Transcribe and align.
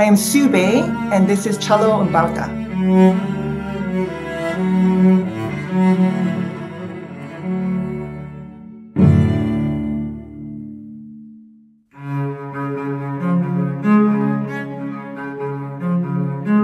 I 0.00 0.04
am 0.04 0.16
Soo 0.16 0.48
Bae, 0.48 0.80
and 1.12 1.28
this 1.28 1.44
is 1.44 1.58
Cello 1.58 2.02
Mbauta. 2.02 2.48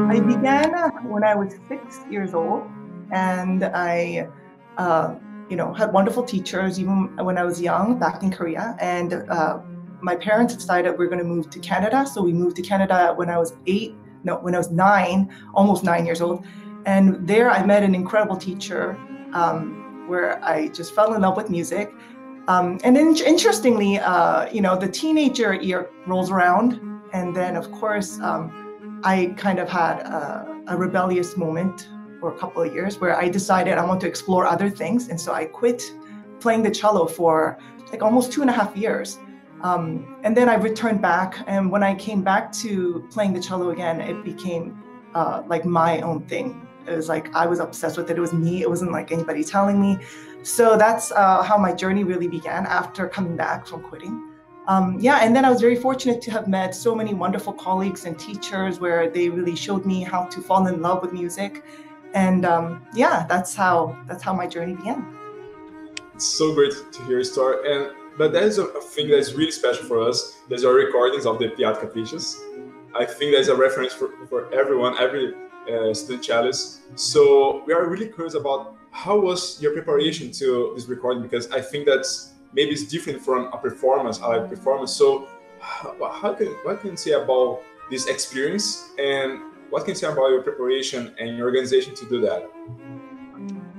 I 0.08 0.20
began 0.20 0.72
when 1.04 1.22
I 1.22 1.34
was 1.34 1.52
six 1.68 2.00
years 2.10 2.32
old, 2.32 2.62
and 3.12 3.64
I, 3.64 4.30
uh, 4.78 5.14
you 5.50 5.56
know, 5.56 5.74
had 5.74 5.92
wonderful 5.92 6.22
teachers 6.22 6.80
even 6.80 7.14
when 7.18 7.36
I 7.36 7.44
was 7.44 7.60
young 7.60 7.98
back 7.98 8.22
in 8.22 8.30
Korea. 8.30 8.78
And 8.80 9.12
uh, 9.12 9.58
my 10.06 10.14
parents 10.14 10.54
decided 10.54 10.96
we're 10.96 11.08
going 11.14 11.24
to 11.26 11.30
move 11.36 11.50
to 11.50 11.58
Canada, 11.58 12.06
so 12.06 12.22
we 12.22 12.32
moved 12.32 12.54
to 12.54 12.62
Canada 12.62 13.12
when 13.16 13.28
I 13.28 13.38
was 13.38 13.54
eight. 13.66 13.92
No, 14.22 14.36
when 14.36 14.54
I 14.54 14.58
was 14.58 14.70
nine, 14.70 15.18
almost 15.52 15.82
nine 15.82 16.06
years 16.06 16.20
old. 16.20 16.46
And 16.94 17.26
there 17.26 17.50
I 17.50 17.66
met 17.66 17.82
an 17.82 17.92
incredible 17.92 18.36
teacher 18.36 18.96
um, 19.32 20.06
where 20.06 20.42
I 20.44 20.68
just 20.68 20.94
fell 20.94 21.14
in 21.14 21.22
love 21.22 21.36
with 21.36 21.50
music. 21.50 21.92
Um, 22.46 22.78
and 22.84 22.94
then 22.94 23.16
interestingly, 23.34 23.98
uh, 23.98 24.48
you 24.52 24.60
know, 24.60 24.78
the 24.78 24.88
teenager 24.88 25.52
year 25.54 25.90
rolls 26.06 26.30
around, 26.30 26.68
and 27.12 27.34
then 27.34 27.56
of 27.56 27.66
course. 27.72 28.20
Um, 28.20 28.62
I 29.04 29.34
kind 29.36 29.58
of 29.58 29.68
had 29.68 29.98
a, 30.00 30.62
a, 30.68 30.76
rebellious 30.76 31.36
moment 31.36 31.88
for 32.18 32.34
a 32.34 32.38
couple 32.38 32.62
of 32.62 32.72
years 32.74 32.98
where 32.98 33.14
I 33.14 33.28
decided 33.28 33.74
I 33.76 33.84
want 33.84 34.00
to 34.00 34.08
explore 34.08 34.46
other 34.46 34.70
things. 34.70 35.08
And 35.10 35.20
so 35.20 35.32
I 35.34 35.44
quit 35.44 35.82
playing 36.40 36.62
the 36.62 36.70
cello 36.70 37.06
for 37.06 37.58
like 37.92 38.02
almost 38.02 38.32
two 38.32 38.40
and 38.40 38.50
a 38.50 38.52
half 38.54 38.74
years. 38.74 39.18
Um, 39.62 40.16
and 40.22 40.36
then 40.36 40.48
I 40.48 40.54
returned 40.54 41.02
back. 41.02 41.38
And 41.46 41.70
when 41.70 41.82
I 41.82 41.94
came 41.94 42.22
back 42.22 42.52
to 42.52 43.06
playing 43.10 43.32
the 43.32 43.40
cello 43.40 43.70
again, 43.70 44.00
it 44.00 44.24
became 44.24 44.82
uh, 45.14 45.42
like 45.46 45.64
my 45.64 46.00
own 46.00 46.22
thing. 46.26 46.66
It 46.86 46.94
was 46.94 47.08
like 47.08 47.34
I 47.34 47.46
was 47.46 47.58
obsessed 47.58 47.96
with 47.96 48.10
it. 48.10 48.16
It 48.16 48.20
was 48.20 48.32
me. 48.32 48.62
It 48.62 48.70
wasn't 48.70 48.92
like 48.92 49.10
anybody 49.10 49.42
telling 49.42 49.80
me. 49.80 49.98
So 50.42 50.76
that's 50.76 51.10
uh, 51.10 51.42
how 51.42 51.58
my 51.58 51.72
journey 51.72 52.04
really 52.04 52.28
began 52.28 52.66
after 52.66 53.08
coming 53.08 53.36
back 53.36 53.66
from 53.66 53.82
quitting 53.82 54.26
um, 54.68 54.98
yeah, 54.98 55.18
and 55.22 55.34
then 55.34 55.44
I 55.44 55.50
was 55.50 55.60
very 55.60 55.76
fortunate 55.76 56.20
to 56.22 56.30
have 56.32 56.48
met 56.48 56.74
so 56.74 56.94
many 56.94 57.14
wonderful 57.14 57.52
colleagues 57.52 58.04
and 58.04 58.18
teachers 58.18 58.80
where 58.80 59.08
they 59.08 59.28
really 59.28 59.54
showed 59.54 59.86
me 59.86 60.02
how 60.02 60.24
to 60.24 60.40
fall 60.40 60.66
in 60.66 60.82
love 60.82 61.02
with 61.02 61.12
music, 61.12 61.64
and 62.14 62.44
um, 62.44 62.84
yeah, 62.92 63.26
that's 63.28 63.54
how 63.54 63.96
that's 64.08 64.24
how 64.24 64.32
my 64.32 64.46
journey 64.46 64.74
began. 64.74 65.16
It's 66.14 66.24
so 66.24 66.52
great 66.52 66.72
to 66.92 67.02
hear 67.02 67.12
your 67.12 67.24
story, 67.24 67.72
and 67.72 67.92
but 68.18 68.32
that 68.32 68.44
is 68.44 68.58
a, 68.58 68.66
thing 68.80 69.08
that 69.08 69.18
is 69.18 69.34
really 69.34 69.50
special 69.50 69.84
for 69.84 70.00
us. 70.00 70.36
There's 70.48 70.64
our 70.64 70.72
recordings 70.72 71.26
of 71.26 71.38
the 71.38 71.48
Piatti 71.48 71.80
Capriccios. 71.80 72.36
I 72.94 73.04
think 73.04 73.32
there's 73.32 73.48
a 73.48 73.56
reference 73.56 73.92
for, 73.92 74.10
for 74.28 74.52
everyone, 74.54 74.96
every 74.98 75.34
uh, 75.70 75.92
student 75.92 76.24
cellist. 76.24 76.78
So 76.94 77.62
we 77.66 77.74
are 77.74 77.86
really 77.88 78.08
curious 78.08 78.34
about 78.34 78.76
how 78.90 79.18
was 79.18 79.60
your 79.60 79.72
preparation 79.72 80.32
to 80.32 80.72
this 80.74 80.86
recording 80.86 81.22
because 81.22 81.50
I 81.50 81.60
think 81.60 81.86
that's 81.86 82.32
maybe 82.52 82.70
it's 82.70 82.84
different 82.84 83.20
from 83.20 83.52
a 83.52 83.58
performance, 83.58 84.18
a 84.18 84.28
live 84.28 84.48
performance. 84.48 84.92
So, 84.92 85.28
how 85.60 86.34
can 86.34 86.48
what 86.64 86.80
can 86.80 86.92
you 86.92 86.96
say 86.96 87.12
about 87.12 87.60
this 87.90 88.06
experience, 88.06 88.90
and 88.98 89.40
what 89.70 89.84
can 89.84 89.90
you 89.90 89.94
say 89.96 90.06
about 90.06 90.28
your 90.28 90.42
preparation 90.42 91.14
and 91.18 91.36
your 91.36 91.46
organization 91.46 91.94
to 91.94 92.08
do 92.08 92.20
that? 92.22 92.50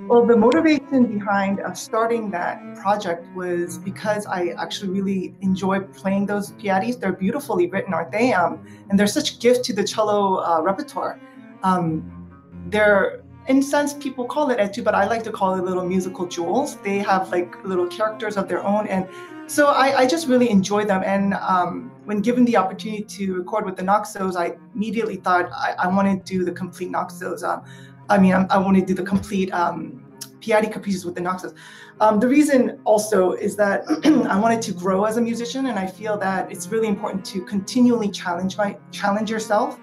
Well, 0.08 0.26
the 0.26 0.38
motivation 0.38 1.20
behind 1.20 1.60
uh, 1.60 1.74
starting 1.74 2.32
that 2.32 2.78
project 2.78 3.28
was 3.36 3.78
because 3.78 4.26
I 4.26 4.54
actually 4.58 4.92
really 4.92 5.36
enjoy 5.42 5.82
playing 5.82 6.28
those 6.28 6.54
piattis. 6.54 6.98
They're 6.98 7.12
beautifully 7.12 7.68
written, 7.68 7.94
aren't 7.94 8.14
they? 8.14 8.32
Um, 8.32 8.66
and 8.90 8.98
they're 8.98 9.06
such 9.06 9.40
gift 9.40 9.66
to 9.66 9.74
the 9.74 9.84
cello 9.84 10.38
uh, 10.38 10.62
repertoire. 10.62 11.20
Um, 11.62 12.30
they're 12.70 13.22
in 13.50 13.62
sense 13.62 13.94
people 13.94 14.26
call 14.26 14.50
it 14.50 14.60
etude 14.60 14.84
but 14.84 14.94
i 14.94 15.08
like 15.08 15.24
to 15.24 15.32
call 15.32 15.56
it 15.56 15.64
little 15.64 15.86
musical 15.86 16.26
jewels 16.26 16.76
they 16.84 16.98
have 16.98 17.30
like 17.32 17.64
little 17.64 17.88
characters 17.88 18.36
of 18.36 18.50
their 18.50 18.62
own 18.62 18.86
and 18.88 19.08
so 19.48 19.68
i, 19.68 20.00
I 20.00 20.06
just 20.06 20.28
really 20.28 20.50
enjoy 20.50 20.84
them 20.84 21.02
and 21.06 21.34
um, 21.36 21.90
when 22.04 22.20
given 22.20 22.44
the 22.44 22.58
opportunity 22.58 23.04
to 23.04 23.36
record 23.36 23.66
with 23.66 23.78
the 23.78 23.84
Naxos, 23.84 24.36
i 24.36 24.58
immediately 24.76 25.16
thought 25.16 25.50
i, 25.54 25.76
I 25.80 25.88
want 25.88 26.08
to 26.10 26.34
do 26.34 26.44
the 26.44 26.52
complete 26.52 26.92
Naxos. 26.92 27.42
um, 27.42 27.64
i 28.10 28.18
mean 28.18 28.34
i, 28.34 28.46
I 28.50 28.58
want 28.58 28.78
to 28.78 28.86
do 28.86 28.94
the 28.94 29.04
complete 29.04 29.52
um, 29.54 30.04
Piatti 30.40 30.72
caprices 30.72 31.06
with 31.06 31.16
the 31.16 31.22
naxos 31.22 31.54
um, 32.00 32.20
the 32.20 32.28
reason 32.28 32.80
also 32.86 33.32
is 33.32 33.56
that 33.56 33.84
i 34.30 34.40
wanted 34.40 34.62
to 34.64 34.74
grow 34.74 35.06
as 35.06 35.18
a 35.18 35.22
musician 35.22 35.68
and 35.68 35.78
i 35.80 35.88
feel 35.88 36.18
that 36.18 36.52
it's 36.52 36.68
really 36.68 36.88
important 36.88 37.26
to 37.26 37.42
continually 37.46 38.10
challenge 38.10 38.58
my 38.58 38.78
challenge 38.92 39.30
yourself 39.30 39.80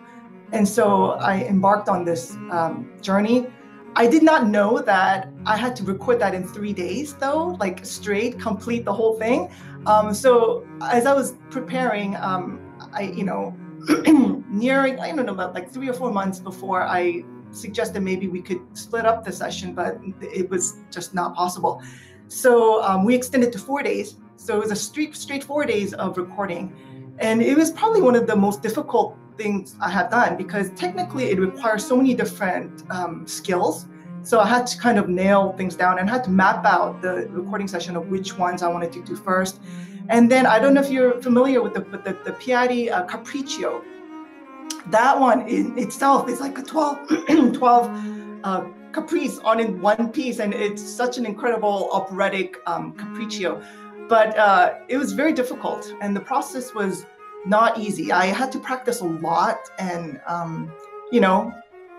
and 0.55 0.67
so 0.67 1.13
I 1.13 1.45
embarked 1.45 1.89
on 1.89 2.05
this 2.05 2.37
um, 2.51 2.93
journey. 3.01 3.49
I 3.97 4.07
did 4.07 4.23
not 4.23 4.47
know 4.47 4.81
that 4.81 5.29
I 5.47 5.57
had 5.57 5.75
to 5.77 5.85
record 5.85 6.21
that 6.21 6.33
in 6.33 6.47
three 6.47 6.73
days, 6.73 7.15
though, 7.15 7.57
like 7.61 7.85
straight, 7.85 8.39
complete 8.39 8.85
the 8.85 8.93
whole 8.93 9.19
thing. 9.19 9.51
Um, 9.87 10.15
so 10.15 10.65
as 10.81 11.07
I 11.07 11.15
was 11.15 11.35
preparing, 11.51 12.17
um, 12.17 12.61
I, 12.93 13.03
you 13.03 13.25
know, 13.25 13.57
nearing, 14.49 14.99
I 15.01 15.13
don't 15.15 15.27
know, 15.27 15.33
about 15.33 15.55
like 15.55 15.71
three 15.71 15.89
or 15.89 15.93
four 15.93 16.13
months 16.13 16.39
before 16.39 16.83
I 16.83 17.25
suggested 17.55 18.03
maybe 18.03 18.29
we 18.29 18.43
could 18.43 18.61
split 18.77 19.07
up 19.07 19.25
the 19.25 19.33
session, 19.33 19.75
but 19.75 19.99
it 20.21 20.49
was 20.51 20.79
just 20.91 21.15
not 21.15 21.35
possible. 21.35 21.83
So 22.29 22.83
um, 22.83 23.05
we 23.05 23.15
extended 23.15 23.53
to 23.53 23.59
four 23.59 23.83
days. 23.83 24.17
So 24.37 24.57
it 24.57 24.61
was 24.61 24.71
a 24.71 24.77
straight, 24.77 25.15
straight 25.17 25.45
four 25.45 25.65
days 25.65 25.95
of 25.95 26.17
recording. 26.17 26.75
And 27.19 27.43
it 27.43 27.57
was 27.57 27.71
probably 27.71 28.03
one 28.03 28.17
of 28.17 28.27
the 28.27 28.37
most 28.37 28.63
difficult 28.63 29.17
things 29.37 29.77
I 29.81 29.91
have 29.91 30.11
done 30.11 30.37
because 30.37 30.71
technically 30.71 31.31
it 31.31 31.39
requires 31.39 31.85
so 31.85 31.97
many 31.97 32.15
different 32.15 32.85
um, 32.91 33.27
skills. 33.27 33.87
So 34.23 34.41
I 34.41 34.47
had 34.47 34.67
to 34.69 34.79
kind 34.79 34.99
of 34.99 35.09
nail 35.09 35.53
things 35.53 35.77
down 35.77 35.99
and 35.99 36.09
had 36.09 36.25
to 36.25 36.31
map 36.31 36.65
out 36.65 37.03
the 37.03 37.29
recording 37.31 37.69
session 37.69 37.95
of 37.95 38.09
which 38.09 38.39
ones 38.39 38.63
I 38.63 38.69
wanted 38.69 38.93
to 38.93 39.03
do 39.03 39.17
first. 39.17 39.61
And 40.09 40.31
then 40.31 40.47
I 40.47 40.59
don't 40.59 40.75
know 40.75 40.81
if 40.81 40.91
you're 40.91 41.21
familiar 41.23 41.63
with 41.63 41.75
the 41.75 41.81
with 41.81 42.05
the, 42.05 42.13
the 42.25 42.33
Piatti 42.33 42.91
uh, 42.91 43.07
Capriccio. 43.07 43.83
That 44.89 45.19
one 45.19 45.49
in 45.49 45.79
itself 45.79 46.29
is 46.29 46.41
like 46.41 46.59
a 46.59 46.63
12, 46.63 47.09
12 47.55 48.41
uh, 48.45 48.65
caprice 48.93 49.39
on 49.41 49.61
in 49.61 49.81
one 49.81 50.11
piece, 50.13 50.39
and 50.39 50.55
it's 50.55 50.83
such 50.83 51.19
an 51.19 51.27
incredible 51.27 51.89
operatic 51.93 52.61
um, 52.67 52.95
capriccio. 52.95 53.65
But 54.09 54.39
uh, 54.39 54.75
it 54.89 54.99
was 54.99 55.13
very 55.13 55.33
difficult, 55.33 55.93
and 56.01 56.15
the 56.15 56.21
process 56.21 56.75
was 56.75 57.07
not 57.47 57.79
easy. 57.79 58.13
I 58.13 58.27
had 58.27 58.53
to 58.53 58.59
practice 58.59 59.01
a 59.01 59.07
lot, 59.07 59.59
and 59.79 60.21
um, 60.27 60.73
you 61.11 61.21
know, 61.21 61.53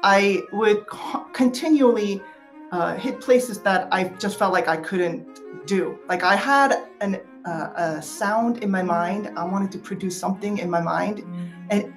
I 0.03 0.43
would 0.53 0.85
co- 0.87 1.25
continually 1.33 2.21
uh, 2.71 2.95
hit 2.95 3.21
places 3.21 3.59
that 3.61 3.87
I 3.91 4.05
just 4.19 4.37
felt 4.37 4.53
like 4.53 4.67
I 4.67 4.77
couldn't 4.77 5.65
do. 5.65 5.97
Like 6.07 6.23
I 6.23 6.35
had 6.35 6.87
an, 7.01 7.19
uh, 7.45 7.69
a 7.75 8.01
sound 8.01 8.63
in 8.63 8.69
my 8.69 8.83
mind. 8.83 9.31
I 9.35 9.43
wanted 9.43 9.71
to 9.73 9.79
produce 9.79 10.17
something 10.17 10.59
in 10.59 10.69
my 10.69 10.81
mind, 10.81 11.23
and 11.71 11.93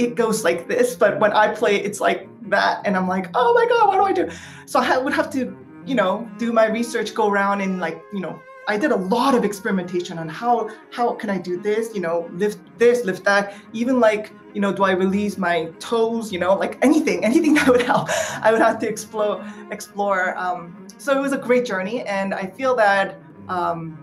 it 0.00 0.14
goes 0.14 0.44
like 0.44 0.66
this. 0.66 0.94
But 0.94 1.20
when 1.20 1.32
I 1.32 1.54
play, 1.54 1.76
it's 1.76 2.00
like 2.00 2.28
that, 2.48 2.80
and 2.84 2.96
I'm 2.96 3.06
like, 3.06 3.28
oh 3.34 3.52
my 3.54 3.66
god, 3.66 3.88
what 3.88 3.96
do 3.96 4.02
I 4.02 4.12
do? 4.12 4.34
So 4.66 4.80
I 4.80 4.96
would 4.96 5.12
have 5.12 5.30
to, 5.32 5.56
you 5.86 5.94
know, 5.94 6.28
do 6.38 6.52
my 6.52 6.66
research, 6.66 7.14
go 7.14 7.28
around 7.28 7.60
and 7.60 7.80
like, 7.80 8.02
you 8.12 8.20
know, 8.20 8.40
I 8.66 8.76
did 8.78 8.92
a 8.92 8.96
lot 8.96 9.34
of 9.34 9.44
experimentation 9.44 10.18
on 10.18 10.28
how 10.28 10.70
how 10.90 11.12
can 11.14 11.28
I 11.28 11.38
do 11.38 11.60
this, 11.60 11.94
you 11.94 12.00
know, 12.00 12.30
lift 12.32 12.60
this, 12.78 13.04
lift 13.04 13.24
that, 13.24 13.54
even 13.72 14.00
like, 14.00 14.32
you 14.54 14.60
know, 14.60 14.72
do 14.72 14.84
I 14.84 14.92
release 14.92 15.36
my 15.36 15.66
toes, 15.80 16.32
you 16.32 16.38
know, 16.38 16.54
like 16.54 16.78
anything, 16.82 17.24
anything 17.30 17.54
that 17.54 17.68
would 17.68 17.82
help. 17.82 18.08
I 18.42 18.52
would 18.52 18.60
have 18.60 18.78
to 18.80 18.88
explore 18.88 19.44
explore. 19.70 20.36
Um, 20.38 20.86
so 20.96 21.16
it 21.18 21.20
was 21.20 21.32
a 21.32 21.38
great 21.38 21.64
journey, 21.66 22.02
and 22.02 22.32
I 22.32 22.46
feel 22.46 22.74
that 22.76 23.18
um, 23.48 23.98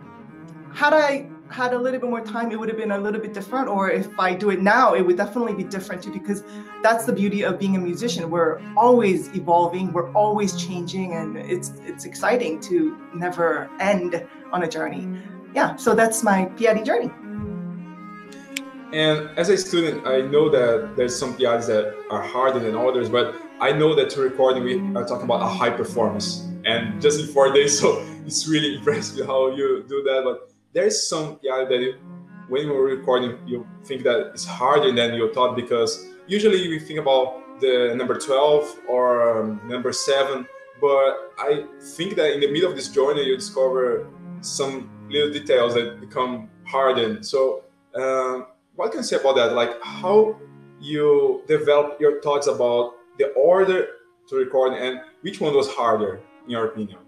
had 0.73 0.93
I 0.93 1.29
had 1.49 1.73
a 1.73 1.77
little 1.77 1.99
bit 1.99 2.09
more 2.09 2.21
time, 2.21 2.51
it 2.51 2.59
would 2.59 2.69
have 2.69 2.77
been 2.77 2.91
a 2.91 2.99
little 2.99 3.21
bit 3.21 3.33
different. 3.33 3.67
Or 3.67 3.89
if 3.89 4.07
I 4.19 4.33
do 4.33 4.49
it 4.49 4.61
now, 4.61 4.93
it 4.93 5.01
would 5.01 5.17
definitely 5.17 5.53
be 5.53 5.63
different 5.63 6.03
too, 6.03 6.11
because 6.11 6.43
that's 6.83 7.05
the 7.05 7.13
beauty 7.13 7.43
of 7.43 7.59
being 7.59 7.75
a 7.75 7.79
musician. 7.79 8.29
We're 8.29 8.61
always 8.75 9.27
evolving, 9.35 9.93
we're 9.93 10.11
always 10.13 10.55
changing, 10.55 11.13
and 11.13 11.37
it's 11.37 11.73
it's 11.85 12.05
exciting 12.05 12.59
to 12.61 12.97
never 13.13 13.69
end 13.79 14.25
on 14.51 14.63
a 14.63 14.67
journey. 14.67 15.07
Yeah, 15.53 15.75
so 15.75 15.95
that's 15.95 16.23
my 16.23 16.45
Piatti 16.57 16.85
journey. 16.85 17.11
And 18.93 19.29
as 19.37 19.49
a 19.49 19.57
student, 19.57 20.07
I 20.07 20.21
know 20.21 20.49
that 20.49 20.95
there's 20.95 21.17
some 21.17 21.35
Piattis 21.35 21.67
that 21.67 21.93
are 22.09 22.21
harder 22.21 22.59
than 22.59 22.75
others, 22.75 23.09
but 23.09 23.35
I 23.59 23.71
know 23.73 23.93
that 23.95 24.09
to 24.11 24.21
recording 24.21 24.63
we 24.63 24.79
are 24.95 25.05
talking 25.05 25.25
about 25.25 25.41
a 25.41 25.47
high 25.47 25.71
performance. 25.71 26.47
And 26.65 27.01
just 27.01 27.19
in 27.19 27.27
four 27.27 27.51
days, 27.51 27.79
so 27.81 28.05
it's 28.25 28.47
really 28.47 28.75
impressive 28.77 29.25
how 29.25 29.49
you 29.51 29.83
do 29.87 30.03
that. 30.03 30.21
But 30.23 30.53
there's 30.77 31.09
some 31.09 31.39
yeah 31.41 31.65
that 31.69 31.79
you, 31.85 31.95
when 32.49 32.67
you're 32.67 32.83
recording 32.83 33.31
you 33.47 33.65
think 33.83 34.03
that 34.03 34.19
it's 34.33 34.45
harder 34.45 34.91
than 34.99 35.15
you 35.15 35.33
thought 35.33 35.55
because 35.55 36.05
usually 36.27 36.67
we 36.69 36.77
think 36.77 36.99
about 36.99 37.59
the 37.59 37.95
number 37.95 38.15
12 38.15 38.81
or 38.87 39.07
um, 39.39 39.59
number 39.67 39.91
7 39.91 40.45
but 40.79 41.33
i 41.39 41.65
think 41.95 42.15
that 42.15 42.31
in 42.35 42.39
the 42.39 42.51
middle 42.51 42.69
of 42.69 42.75
this 42.75 42.89
journey 42.89 43.23
you 43.23 43.35
discover 43.35 44.07
some 44.41 44.75
little 45.09 45.31
details 45.31 45.73
that 45.73 45.99
become 45.99 46.47
hardened 46.63 47.25
so 47.25 47.63
um, 47.95 48.45
what 48.75 48.91
can 48.91 48.99
you 48.99 49.07
say 49.11 49.15
about 49.15 49.35
that 49.35 49.53
like 49.53 49.73
how 49.81 50.37
you 50.79 51.41
develop 51.47 51.99
your 51.99 52.21
thoughts 52.21 52.45
about 52.45 52.93
the 53.17 53.29
order 53.33 53.87
to 54.29 54.35
record 54.35 54.73
and 54.73 55.01
which 55.21 55.41
one 55.41 55.55
was 55.55 55.67
harder 55.69 56.21
in 56.45 56.51
your 56.51 56.65
opinion? 56.65 56.99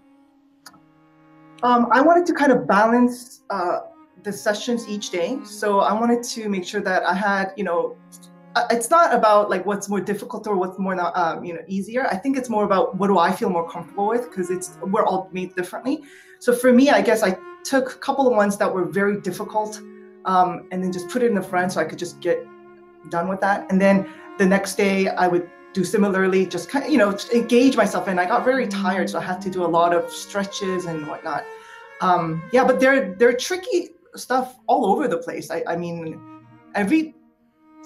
Um, 1.62 1.88
I 1.92 2.00
wanted 2.00 2.26
to 2.26 2.32
kind 2.32 2.52
of 2.52 2.66
balance 2.66 3.42
uh, 3.50 3.80
the 4.22 4.32
sessions 4.32 4.88
each 4.88 5.10
day. 5.10 5.38
So 5.44 5.80
I 5.80 5.92
wanted 5.92 6.22
to 6.24 6.48
make 6.48 6.64
sure 6.64 6.80
that 6.80 7.04
I 7.04 7.14
had, 7.14 7.52
you 7.56 7.64
know, 7.64 7.96
it's 8.70 8.90
not 8.90 9.14
about 9.14 9.48
like 9.48 9.64
what's 9.64 9.88
more 9.88 10.00
difficult 10.00 10.46
or 10.46 10.56
what's 10.56 10.78
more 10.78 10.94
not, 10.94 11.16
um, 11.16 11.44
you 11.44 11.54
know, 11.54 11.60
easier. 11.68 12.06
I 12.06 12.16
think 12.16 12.36
it's 12.36 12.48
more 12.48 12.64
about 12.64 12.96
what 12.96 13.06
do 13.06 13.18
I 13.18 13.30
feel 13.32 13.48
more 13.48 13.70
comfortable 13.70 14.08
with 14.08 14.28
because 14.28 14.50
it's 14.50 14.76
we're 14.82 15.04
all 15.04 15.28
made 15.32 15.54
differently. 15.54 16.02
So 16.38 16.54
for 16.54 16.72
me, 16.72 16.90
I 16.90 17.00
guess 17.00 17.22
I 17.22 17.36
took 17.62 17.92
a 17.92 17.98
couple 17.98 18.26
of 18.26 18.34
ones 18.34 18.56
that 18.56 18.72
were 18.72 18.86
very 18.86 19.20
difficult 19.20 19.80
um, 20.24 20.66
and 20.70 20.82
then 20.82 20.92
just 20.92 21.08
put 21.08 21.22
it 21.22 21.26
in 21.26 21.34
the 21.34 21.42
front 21.42 21.72
so 21.72 21.80
I 21.80 21.84
could 21.84 21.98
just 21.98 22.20
get 22.20 22.44
done 23.10 23.28
with 23.28 23.40
that. 23.40 23.70
And 23.70 23.80
then 23.80 24.10
the 24.38 24.46
next 24.46 24.74
day 24.76 25.08
I 25.08 25.28
would 25.28 25.48
do 25.72 25.84
similarly, 25.84 26.46
just 26.46 26.68
kind 26.68 26.84
of, 26.84 26.90
you 26.90 26.98
know, 26.98 27.16
engage 27.32 27.76
myself. 27.76 28.08
And 28.08 28.20
I 28.20 28.26
got 28.26 28.44
very 28.44 28.66
tired, 28.66 29.08
so 29.10 29.18
I 29.18 29.22
had 29.22 29.40
to 29.42 29.50
do 29.50 29.64
a 29.64 29.68
lot 29.68 29.94
of 29.94 30.10
stretches 30.10 30.86
and 30.86 31.06
whatnot. 31.06 31.44
Um, 32.00 32.42
yeah, 32.52 32.64
but 32.64 32.80
they're 32.80 33.14
they're 33.14 33.36
tricky 33.36 33.90
stuff 34.16 34.56
all 34.66 34.86
over 34.86 35.06
the 35.06 35.18
place. 35.18 35.50
I, 35.50 35.62
I 35.66 35.76
mean, 35.76 36.20
every 36.74 37.14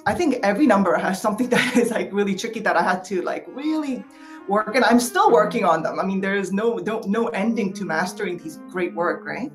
I 0.07 0.15
think 0.15 0.37
every 0.43 0.67
number 0.67 0.97
has 0.97 1.21
something 1.21 1.49
that 1.55 1.77
is 1.77 1.91
like 1.91 2.13
really 2.13 2.35
tricky 2.35 2.61
that 2.61 2.77
I 2.77 2.83
had 2.83 3.05
to 3.07 3.23
like 3.23 3.47
really 3.49 4.05
work, 4.49 4.75
and 4.77 4.85
I'm 4.85 5.01
still 5.01 5.31
working 5.31 5.65
on 5.65 5.83
them. 5.83 5.99
I 5.99 6.05
mean, 6.05 6.21
there 6.21 6.37
is 6.37 6.53
no 6.53 6.77
no 6.77 7.01
no 7.07 7.29
ending 7.29 7.73
to 7.75 7.85
mastering 7.85 8.39
these 8.39 8.59
great 8.71 8.95
work, 8.95 9.25
right? 9.25 9.53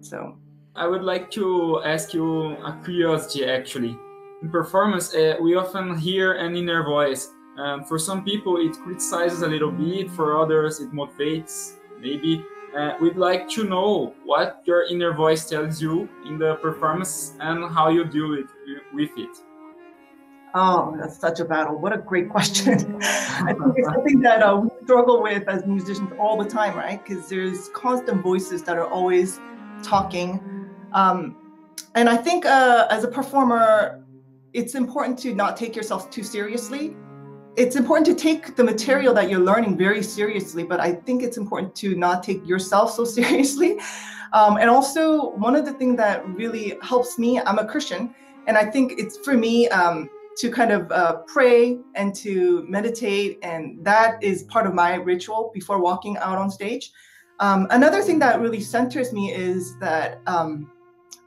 So. 0.00 0.38
I 0.76 0.86
would 0.86 1.02
like 1.02 1.28
to 1.32 1.82
ask 1.84 2.14
you 2.14 2.52
a 2.52 2.80
curiosity 2.84 3.44
actually. 3.44 3.98
In 4.42 4.48
performance, 4.48 5.12
uh, 5.12 5.34
we 5.42 5.56
often 5.56 5.98
hear 5.98 6.34
an 6.34 6.54
inner 6.54 6.84
voice. 6.84 7.32
Um, 7.58 7.84
for 7.84 7.98
some 7.98 8.24
people, 8.24 8.56
it 8.56 8.78
criticizes 8.78 9.42
a 9.42 9.48
little 9.48 9.72
bit. 9.72 10.10
For 10.10 10.40
others, 10.40 10.78
it 10.80 10.92
motivates, 10.92 11.74
maybe. 11.98 12.44
Uh, 12.76 12.92
we'd 13.00 13.16
like 13.16 13.48
to 13.48 13.64
know 13.64 14.14
what 14.24 14.62
your 14.64 14.84
inner 14.84 15.12
voice 15.12 15.48
tells 15.48 15.82
you 15.82 16.08
in 16.24 16.38
the 16.38 16.54
performance 16.56 17.34
and 17.40 17.64
how 17.74 17.88
you 17.88 18.04
deal 18.04 18.30
with, 18.30 18.46
with 18.92 19.10
it. 19.16 19.36
Oh, 20.54 20.96
that's 20.98 21.18
such 21.18 21.40
a 21.40 21.44
battle. 21.44 21.78
What 21.78 21.92
a 21.92 21.98
great 21.98 22.28
question. 22.28 22.98
I 23.02 23.52
think 23.52 23.74
it's 23.76 23.88
something 23.88 24.20
that 24.20 24.42
uh, 24.42 24.56
we 24.56 24.70
struggle 24.84 25.22
with 25.22 25.48
as 25.48 25.66
musicians 25.66 26.10
all 26.18 26.42
the 26.42 26.48
time, 26.48 26.76
right? 26.76 27.02
Because 27.04 27.28
there's 27.28 27.68
constant 27.70 28.22
voices 28.22 28.62
that 28.62 28.78
are 28.78 28.88
always 28.88 29.40
talking. 29.82 30.40
Um, 30.92 31.36
and 31.94 32.08
I 32.08 32.16
think 32.16 32.46
uh, 32.46 32.86
as 32.90 33.04
a 33.04 33.08
performer, 33.08 34.04
it's 34.52 34.74
important 34.74 35.18
to 35.20 35.34
not 35.34 35.56
take 35.56 35.74
yourself 35.74 36.10
too 36.10 36.22
seriously. 36.22 36.96
It's 37.58 37.74
important 37.74 38.06
to 38.06 38.14
take 38.14 38.54
the 38.54 38.62
material 38.62 39.12
that 39.14 39.28
you're 39.28 39.40
learning 39.40 39.76
very 39.76 40.00
seriously, 40.00 40.62
but 40.62 40.78
I 40.78 40.92
think 40.92 41.24
it's 41.24 41.36
important 41.36 41.74
to 41.82 41.96
not 41.96 42.22
take 42.22 42.46
yourself 42.46 42.92
so 42.92 43.04
seriously. 43.18 43.80
Um, 44.32 44.58
and 44.58 44.70
also, 44.70 45.30
one 45.30 45.56
of 45.56 45.64
the 45.64 45.72
things 45.72 45.96
that 45.96 46.24
really 46.28 46.78
helps 46.82 47.18
me, 47.18 47.40
I'm 47.40 47.58
a 47.58 47.66
Christian, 47.66 48.14
and 48.46 48.56
I 48.56 48.64
think 48.64 48.92
it's 48.96 49.18
for 49.24 49.34
me 49.34 49.68
um, 49.70 50.08
to 50.36 50.52
kind 50.52 50.70
of 50.70 50.92
uh, 50.92 51.16
pray 51.26 51.80
and 51.96 52.14
to 52.14 52.64
meditate, 52.68 53.40
and 53.42 53.84
that 53.84 54.22
is 54.22 54.44
part 54.44 54.68
of 54.68 54.72
my 54.72 54.94
ritual 54.94 55.50
before 55.52 55.80
walking 55.80 56.16
out 56.18 56.38
on 56.38 56.52
stage. 56.52 56.92
Um, 57.40 57.66
another 57.70 58.02
thing 58.02 58.20
that 58.20 58.40
really 58.40 58.60
centers 58.60 59.12
me 59.12 59.34
is 59.34 59.76
that 59.80 60.20
um, 60.28 60.70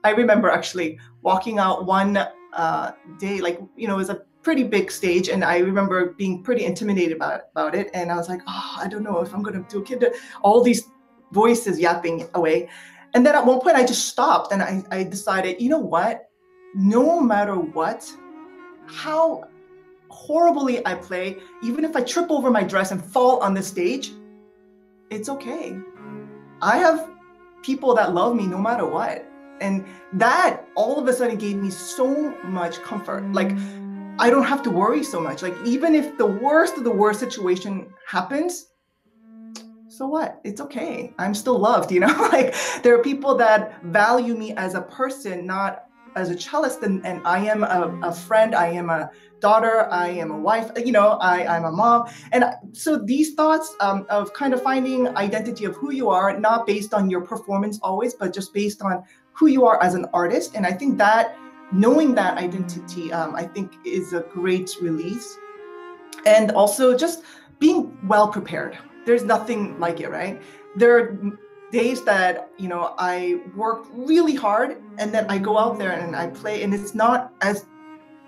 I 0.06 0.12
remember 0.12 0.50
actually 0.50 0.98
walking 1.24 1.60
out 1.60 1.86
one 1.86 2.26
uh, 2.54 2.92
day, 3.20 3.42
like, 3.42 3.60
you 3.76 3.90
know, 3.90 3.96
it 3.96 3.98
was 3.98 4.10
a 4.10 4.22
pretty 4.42 4.64
big 4.64 4.92
stage. 4.92 5.30
And 5.30 5.44
I 5.44 5.60
remember 5.60 6.14
being 6.14 6.44
pretty 6.44 6.66
intimidated 6.66 7.16
about, 7.16 7.42
about 7.52 7.76
it. 7.76 7.90
And 7.94 8.12
I 8.12 8.16
was 8.16 8.30
like, 8.30 8.42
oh, 8.48 8.76
I 8.78 8.88
don't 8.88 9.04
know 9.04 9.20
if 9.20 9.34
I'm 9.34 9.44
going 9.44 9.64
to 9.64 9.70
do 9.70 9.82
a 9.82 9.84
kid. 9.84 10.06
All 10.42 10.62
these 10.62 10.90
voices 11.32 11.80
yapping 11.80 12.28
away. 12.34 12.70
And 13.14 13.26
then 13.26 13.36
at 13.36 13.46
one 13.46 13.60
point 13.60 13.76
I 13.76 13.86
just 13.86 14.08
stopped 14.08 14.52
and 14.52 14.62
I, 14.62 14.84
I 14.90 15.04
decided, 15.04 15.62
you 15.62 15.70
know 15.70 15.80
what? 15.80 16.30
No 16.74 17.20
matter 17.20 17.56
what, 17.56 18.10
how 18.86 19.44
horribly 20.10 20.86
I 20.86 20.96
play, 20.96 21.38
even 21.64 21.84
if 21.84 21.96
I 21.96 22.02
trip 22.02 22.30
over 22.30 22.50
my 22.50 22.64
dress 22.64 22.92
and 22.92 23.04
fall 23.04 23.40
on 23.40 23.54
the 23.54 23.62
stage, 23.62 24.12
it's 25.10 25.30
okay. 25.30 25.76
I 26.62 26.78
have 26.78 27.10
people 27.64 27.94
that 27.96 28.14
love 28.14 28.36
me 28.36 28.48
no 28.48 28.58
matter 28.58 28.86
what. 28.86 29.26
And 29.60 29.86
that 30.14 30.66
all 30.76 30.98
of 31.00 31.08
a 31.08 31.14
sudden 31.14 31.38
gave 31.38 31.58
me 31.58 31.70
so 31.70 32.36
much 32.44 32.82
comfort. 32.82 33.32
Like, 33.32 33.52
I 34.20 34.30
don't 34.30 34.44
have 34.44 34.62
to 34.64 34.72
worry 34.72 35.04
so 35.04 35.20
much. 35.20 35.42
Like, 35.42 35.56
even 35.66 35.96
if 35.96 36.18
the 36.18 36.26
worst 36.26 36.78
of 36.78 36.84
the 36.84 36.92
worst 36.92 37.20
situation 37.20 37.92
happens, 38.08 38.68
so 39.88 40.08
what? 40.08 40.40
It's 40.44 40.62
okay. 40.62 41.14
I'm 41.20 41.34
still 41.34 41.60
loved, 41.60 41.92
you 41.92 42.00
know? 42.00 42.08
like, 42.32 42.56
there 42.82 42.96
are 42.96 43.04
people 43.04 43.36
that 43.36 43.84
value 43.84 44.36
me 44.36 44.54
as 44.54 44.74
a 44.74 44.82
person, 44.82 45.46
not 45.46 45.86
as 46.16 46.30
a 46.30 46.36
cellist, 46.36 46.82
and, 46.84 47.06
and 47.06 47.22
I 47.26 47.46
am 47.46 47.64
a, 47.64 48.00
a 48.04 48.14
friend, 48.14 48.56
I 48.56 48.68
am 48.68 48.90
a 48.90 49.10
daughter, 49.40 49.88
I 49.92 50.10
am 50.10 50.32
a 50.32 50.38
wife, 50.38 50.72
you 50.78 50.92
know, 50.92 51.18
I, 51.22 51.46
I'm 51.46 51.66
a 51.66 51.72
mom. 51.72 52.10
And 52.32 52.46
so 52.74 52.98
these 52.98 53.34
thoughts 53.34 53.76
um, 53.80 54.06
of 54.10 54.34
kind 54.34 54.54
of 54.54 54.62
finding 54.62 55.08
identity 55.18 55.66
of 55.66 55.76
who 55.76 55.92
you 55.92 56.10
are, 56.10 56.38
not 56.40 56.68
based 56.68 56.94
on 56.94 57.10
your 57.10 57.22
performance 57.22 57.80
always, 57.82 58.14
but 58.14 58.34
just 58.34 58.54
based 58.54 58.82
on 58.82 59.04
who 59.34 59.48
you 59.48 59.66
are 59.66 59.82
as 59.82 59.94
an 59.94 60.06
artist. 60.14 60.56
And 60.56 60.66
I 60.66 60.72
think 60.72 60.98
that 61.00 61.36
knowing 61.72 62.16
that 62.16 62.38
identity, 62.38 63.12
um, 63.14 63.36
I 63.36 63.44
think, 63.44 63.74
is 63.86 64.14
a 64.14 64.22
great 64.22 64.76
release. 64.82 65.38
And 66.26 66.52
also 66.52 66.96
just 66.98 67.24
being 67.60 67.98
well 68.08 68.28
prepared. 68.28 68.78
There's 69.06 69.24
nothing 69.24 69.80
like 69.80 70.00
it, 70.00 70.10
right? 70.10 70.42
There 70.76 70.98
are 70.98 71.18
days 71.72 72.04
that 72.04 72.52
you 72.58 72.68
know 72.68 72.94
I 72.98 73.42
work 73.56 73.86
really 73.92 74.36
hard, 74.36 74.78
and 74.98 75.12
then 75.14 75.26
I 75.30 75.38
go 75.38 75.58
out 75.58 75.80
there 75.80 75.92
and 75.92 76.16
I 76.16 76.28
play, 76.28 76.64
and 76.64 76.74
it's 76.74 76.94
not 76.94 77.34
as 77.42 77.66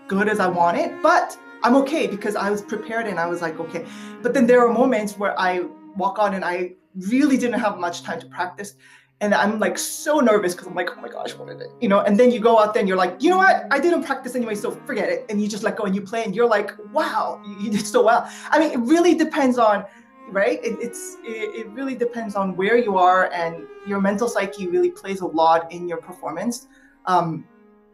good 0.08 0.28
as 0.28 0.40
I 0.40 0.48
want 0.48 0.78
it, 0.78 0.92
but 1.02 1.38
I'm 1.64 1.76
okay 1.78 2.08
because 2.08 2.36
I 2.36 2.50
was 2.50 2.62
prepared 2.62 3.08
and 3.08 3.20
I 3.20 3.26
was 3.26 3.42
like, 3.42 3.60
okay. 3.60 3.86
But 4.22 4.34
then 4.34 4.46
there 4.46 4.66
are 4.66 4.72
moments 4.72 5.18
where 5.18 5.40
I 5.40 5.62
walk 5.96 6.20
on 6.20 6.34
and 6.34 6.44
I 6.44 6.74
really 7.10 7.38
didn't 7.38 7.60
have 7.60 7.80
much 7.80 8.04
time 8.04 8.20
to 8.20 8.26
practice 8.28 8.76
and 9.24 9.34
I'm 9.34 9.58
like 9.58 9.78
so 9.78 10.20
nervous 10.20 10.54
because 10.54 10.68
I'm 10.68 10.76
like, 10.76 10.90
oh 10.92 11.00
my 11.00 11.08
gosh, 11.08 11.34
what 11.36 11.48
is 11.48 11.62
it? 11.62 11.72
You 11.80 11.88
know, 11.88 12.02
and 12.02 12.20
then 12.20 12.30
you 12.30 12.42
go 12.42 12.60
out 12.60 12.74
there 12.74 12.82
and 12.82 12.90
you're 12.90 12.98
like, 12.98 13.16
you 13.24 13.30
know 13.30 13.38
what? 13.38 13.66
I 13.72 13.80
didn't 13.80 14.04
practice 14.04 14.36
anyway, 14.36 14.54
so 14.54 14.72
forget 14.72 15.08
it. 15.08 15.26
And 15.30 15.42
you 15.42 15.48
just 15.48 15.64
let 15.64 15.78
go 15.78 15.86
and 15.86 15.96
you 15.96 16.02
play 16.02 16.26
and 16.26 16.36
you're 16.36 16.48
like, 16.48 16.74
wow, 16.92 17.42
you, 17.58 17.72
did 17.72 17.88
so 17.88 18.04
well. 18.04 18.30
I 18.50 18.60
mean, 18.60 18.74
it 18.74 18.80
really 18.80 19.16
depends 19.16 19.58
on, 19.58 19.86
right? 20.28 20.60
It, 20.62 20.78
it's 20.82 21.16
it, 21.24 21.56
it 21.56 21.70
really 21.70 21.96
depends 21.96 22.36
on 22.36 22.58
where 22.58 22.76
you 22.76 22.98
are 22.98 23.32
and 23.32 23.66
your 23.88 24.02
mental 24.02 24.28
psyche 24.28 24.68
really 24.68 24.92
plays 24.92 25.22
a 25.22 25.28
lot 25.28 25.72
in 25.72 25.88
your 25.88 26.00
performance. 26.00 26.68
Um, 27.06 27.48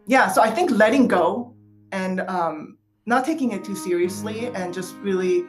yeah, 0.08 0.32
so 0.32 0.42
I 0.42 0.50
think 0.50 0.72
letting 0.72 1.08
go 1.08 1.54
and 1.92 2.22
um, 2.22 2.80
not 3.06 3.24
taking 3.24 3.52
it 3.52 3.64
too 3.64 3.76
seriously 3.76 4.48
and 4.48 4.74
just 4.74 4.96
really 4.96 5.44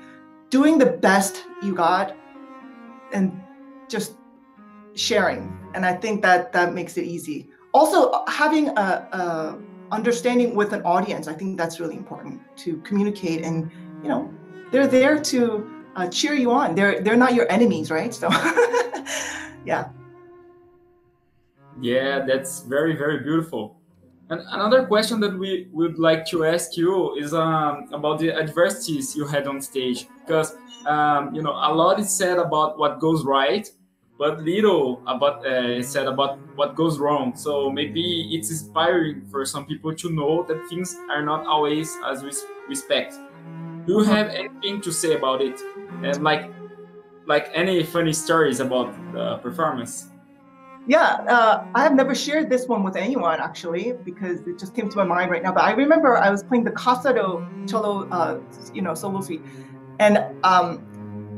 doing 0.50 0.76
the 0.76 0.92
best 1.08 1.44
you 1.62 1.74
got 1.74 2.14
and 3.14 3.40
just 3.88 4.19
sharing. 4.94 5.56
And 5.74 5.86
i 5.86 5.94
think 5.94 6.22
that 6.22 6.52
that 6.52 6.74
makes 6.74 6.96
it 6.96 7.04
easy. 7.04 7.48
Also 7.72 8.24
having 8.26 8.68
a, 8.70 9.08
a, 9.12 9.58
understanding 9.92 10.54
with 10.54 10.72
an 10.72 10.82
audience 10.82 11.26
i 11.26 11.32
think 11.32 11.58
that's 11.58 11.80
really 11.80 11.96
important 11.96 12.40
to 12.56 12.76
communicate 12.88 13.42
and 13.42 13.70
you 14.02 14.08
know 14.08 14.32
they're 14.70 14.86
there 14.86 15.18
to 15.18 15.68
uh, 15.96 16.08
cheer 16.08 16.34
you 16.34 16.50
on. 16.52 16.74
They're 16.74 17.00
they're 17.00 17.16
not 17.16 17.34
your 17.34 17.50
enemies 17.50 17.90
right? 17.90 18.12
So 18.14 18.28
yeah. 19.64 19.88
Yeah 21.80 22.24
that's 22.26 22.60
very 22.60 22.96
very 22.96 23.18
beautiful. 23.20 23.76
And 24.30 24.42
another 24.52 24.86
question 24.86 25.18
that 25.20 25.36
we 25.36 25.68
would 25.72 25.98
like 25.98 26.24
to 26.26 26.44
ask 26.44 26.76
you 26.76 27.16
is 27.16 27.34
um, 27.34 27.88
about 27.92 28.20
the 28.20 28.32
adversities 28.32 29.16
you 29.16 29.26
had 29.26 29.48
on 29.48 29.60
stage. 29.60 30.06
Because 30.24 30.56
um, 30.86 31.34
you 31.34 31.42
know 31.42 31.50
a 31.50 31.72
lot 31.74 31.98
is 31.98 32.10
said 32.10 32.38
about 32.38 32.78
what 32.78 33.00
goes 33.00 33.24
right 33.24 33.68
but 34.20 34.38
little 34.42 35.00
about 35.06 35.46
uh, 35.46 35.82
said 35.82 36.06
about 36.06 36.38
what 36.54 36.76
goes 36.76 36.98
wrong. 36.98 37.34
So 37.34 37.70
maybe 37.70 38.28
it's 38.36 38.50
inspiring 38.50 39.24
for 39.30 39.46
some 39.46 39.64
people 39.64 39.94
to 39.94 40.10
know 40.10 40.42
that 40.42 40.68
things 40.68 40.94
are 41.10 41.22
not 41.24 41.46
always 41.46 41.96
as 42.04 42.22
we 42.22 42.30
respect. 42.68 43.14
Do 43.86 43.94
you 43.94 44.02
have 44.04 44.28
anything 44.28 44.82
to 44.82 44.92
say 44.92 45.16
about 45.16 45.40
it? 45.40 45.58
And 46.04 46.22
like, 46.22 46.52
like 47.24 47.50
any 47.54 47.82
funny 47.82 48.12
stories 48.12 48.60
about 48.60 48.92
the 49.14 49.38
performance? 49.38 50.10
Yeah, 50.86 51.24
uh, 51.26 51.64
I 51.74 51.82
have 51.82 51.94
never 51.94 52.14
shared 52.14 52.50
this 52.50 52.68
one 52.68 52.82
with 52.82 52.96
anyone 52.96 53.40
actually 53.40 53.94
because 54.04 54.40
it 54.40 54.58
just 54.58 54.74
came 54.74 54.90
to 54.90 54.96
my 54.98 55.04
mind 55.04 55.30
right 55.30 55.42
now. 55.42 55.52
But 55.52 55.64
I 55.64 55.72
remember 55.72 56.18
I 56.18 56.28
was 56.28 56.42
playing 56.42 56.64
the 56.64 56.72
Cassadó 56.72 57.40
Cello, 57.66 58.06
uh, 58.10 58.38
you 58.74 58.82
know, 58.82 58.92
solo 58.92 59.22
suite, 59.22 59.42
and 59.98 60.18
um, 60.44 60.84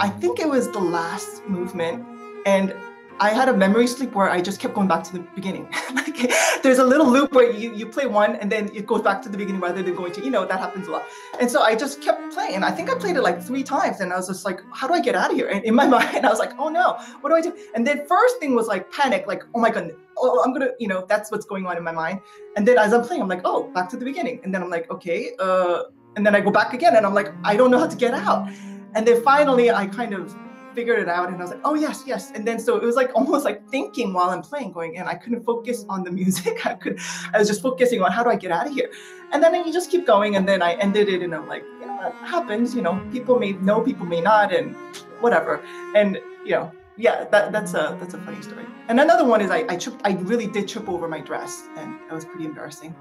I 0.01 0.09
think 0.09 0.41
it 0.41 0.49
was 0.49 0.69
the 0.73 0.81
last 0.81 1.47
movement 1.47 2.12
and 2.47 2.75
I 3.21 3.31
had 3.31 3.49
a 3.49 3.57
memory 3.57 3.87
sleep 3.87 4.15
where 4.15 4.29
I 4.29 4.41
just 4.41 4.59
kept 4.59 4.75
going 4.75 4.89
back 4.89 5.05
to 5.05 5.13
the 5.13 5.21
beginning. 5.21 5.69
like 5.95 6.33
there's 6.63 6.79
a 6.79 6.85
little 6.85 7.07
loop 7.07 7.33
where 7.33 7.53
you, 7.53 7.73
you 7.73 7.87
play 7.87 8.07
one 8.07 8.37
and 8.37 8.51
then 8.51 8.69
it 8.75 8.87
goes 8.87 9.03
back 9.03 9.23
to 9.23 9.29
the 9.29 9.39
beginning 9.39 9.61
rather 9.61 9.83
than 9.83 9.95
going 9.95 10.13
to, 10.15 10.25
you 10.25 10.31
know, 10.31 10.45
that 10.45 10.59
happens 10.59 10.89
a 10.89 10.91
lot. 10.91 11.05
And 11.39 11.49
so 11.51 11.63
I 11.63 11.77
just 11.77 12.01
kept 12.01 12.33
playing. 12.33 12.65
I 12.65 12.71
think 12.71 12.91
I 12.91 12.97
played 12.97 13.17
it 13.17 13.23
like 13.23 13.41
three 13.41 13.63
times 13.63 14.01
and 14.01 14.13
I 14.13 14.17
was 14.17 14.27
just 14.27 14.45
like, 14.45 14.61
how 14.73 14.89
do 14.89 14.95
I 14.95 15.01
get 15.01 15.15
out 15.15 15.31
of 15.31 15.37
here? 15.37 15.49
And 15.49 15.65
in 15.65 15.75
my 15.75 15.87
mind, 15.97 16.27
I 16.27 16.31
was 16.31 16.39
like, 16.39 16.53
oh 16.59 16.69
no, 16.69 16.99
what 17.21 17.31
do 17.31 17.37
I 17.37 17.41
do? 17.41 17.57
And 17.75 17.87
then 17.87 18.07
first 18.09 18.39
thing 18.39 18.57
was 18.57 18.67
like 18.67 18.91
panic, 18.91 19.27
like, 19.29 19.45
oh 19.55 19.61
my 19.61 19.71
God, 19.71 19.93
oh, 20.19 20.43
I'm 20.45 20.53
gonna, 20.53 20.71
you 20.81 20.89
know, 20.89 21.05
that's 21.09 21.31
what's 21.31 21.47
going 21.47 21.67
on 21.67 21.77
in 21.77 21.85
my 21.85 21.93
mind. 21.93 22.21
And 22.57 22.67
then 22.67 22.77
as 22.77 22.93
I'm 22.93 23.03
playing, 23.03 23.23
I'm 23.23 23.29
like, 23.29 23.43
oh, 23.45 23.71
back 23.73 23.89
to 23.91 23.97
the 23.97 24.05
beginning. 24.05 24.41
And 24.43 24.53
then 24.53 24.63
I'm 24.63 24.71
like, 24.71 24.91
okay, 24.91 25.31
uh, 25.39 25.85
and 26.17 26.27
then 26.27 26.35
I 26.35 26.41
go 26.41 26.51
back 26.51 26.75
again 26.75 26.97
and 26.97 27.07
I'm 27.07 27.15
like, 27.15 27.33
I 27.45 27.57
don't 27.57 27.71
know 27.71 27.79
how 27.79 27.87
to 27.87 27.97
get 27.97 28.15
out. 28.15 28.49
And 28.95 29.07
then 29.07 29.23
finally 29.23 29.71
I 29.71 29.87
kind 29.87 30.13
of 30.13 30.35
figured 30.75 30.99
it 30.99 31.09
out 31.09 31.29
and 31.29 31.37
I 31.37 31.41
was 31.41 31.51
like, 31.51 31.61
oh 31.65 31.75
yes, 31.75 32.05
yes. 32.07 32.31
And 32.35 32.47
then 32.47 32.59
so 32.59 32.77
it 32.77 32.83
was 32.83 32.97
like 32.97 33.11
almost 33.15 33.45
like 33.45 33.67
thinking 33.69 34.13
while 34.13 34.31
I'm 34.31 34.43
playing, 34.43 34.73
going, 34.73 34.99
and 34.99 35.09
I 35.09 35.15
couldn't 35.15 35.45
focus 35.45 35.85
on 35.89 36.05
the 36.05 36.11
music. 36.11 36.67
I 36.73 36.75
could 36.75 36.99
I 37.33 37.39
was 37.39 37.49
just 37.49 37.63
focusing 37.63 38.03
on 38.03 38.13
how 38.13 38.23
do 38.23 38.31
I 38.31 38.37
get 38.37 38.51
out 38.51 38.67
of 38.67 38.73
here? 38.73 38.91
And 39.33 39.43
then 39.43 39.55
you 39.55 39.73
just 39.73 39.91
keep 39.91 40.07
going 40.07 40.37
and 40.37 40.47
then 40.49 40.61
I 40.63 40.75
ended 40.75 41.09
it 41.09 41.23
and 41.23 41.35
I'm 41.35 41.49
like, 41.49 41.65
you 41.81 41.87
know, 41.87 41.97
what 41.97 42.15
happens, 42.17 42.75
you 42.75 42.83
know, 42.83 43.03
people 43.11 43.39
may 43.39 43.53
know, 43.53 43.81
people 43.81 44.05
may 44.05 44.21
not, 44.21 44.53
and 44.53 44.77
whatever. 45.21 45.63
And 45.95 46.19
you 46.45 46.53
know, 46.53 46.73
yeah, 46.97 47.25
that, 47.31 47.53
that's 47.53 47.75
a 47.75 47.97
that's 48.01 48.15
a 48.15 48.19
funny 48.19 48.43
story. 48.43 48.67
And 48.89 49.01
another 49.01 49.25
one 49.25 49.41
is 49.41 49.51
I, 49.51 49.65
I 49.69 49.77
tripped 49.77 50.03
I 50.05 50.13
really 50.13 50.47
did 50.47 50.69
trip 50.69 50.89
over 50.89 51.09
my 51.09 51.21
dress 51.21 51.69
and 51.77 51.99
that 52.09 52.15
was 52.15 52.25
pretty 52.25 52.45
embarrassing. 52.45 52.95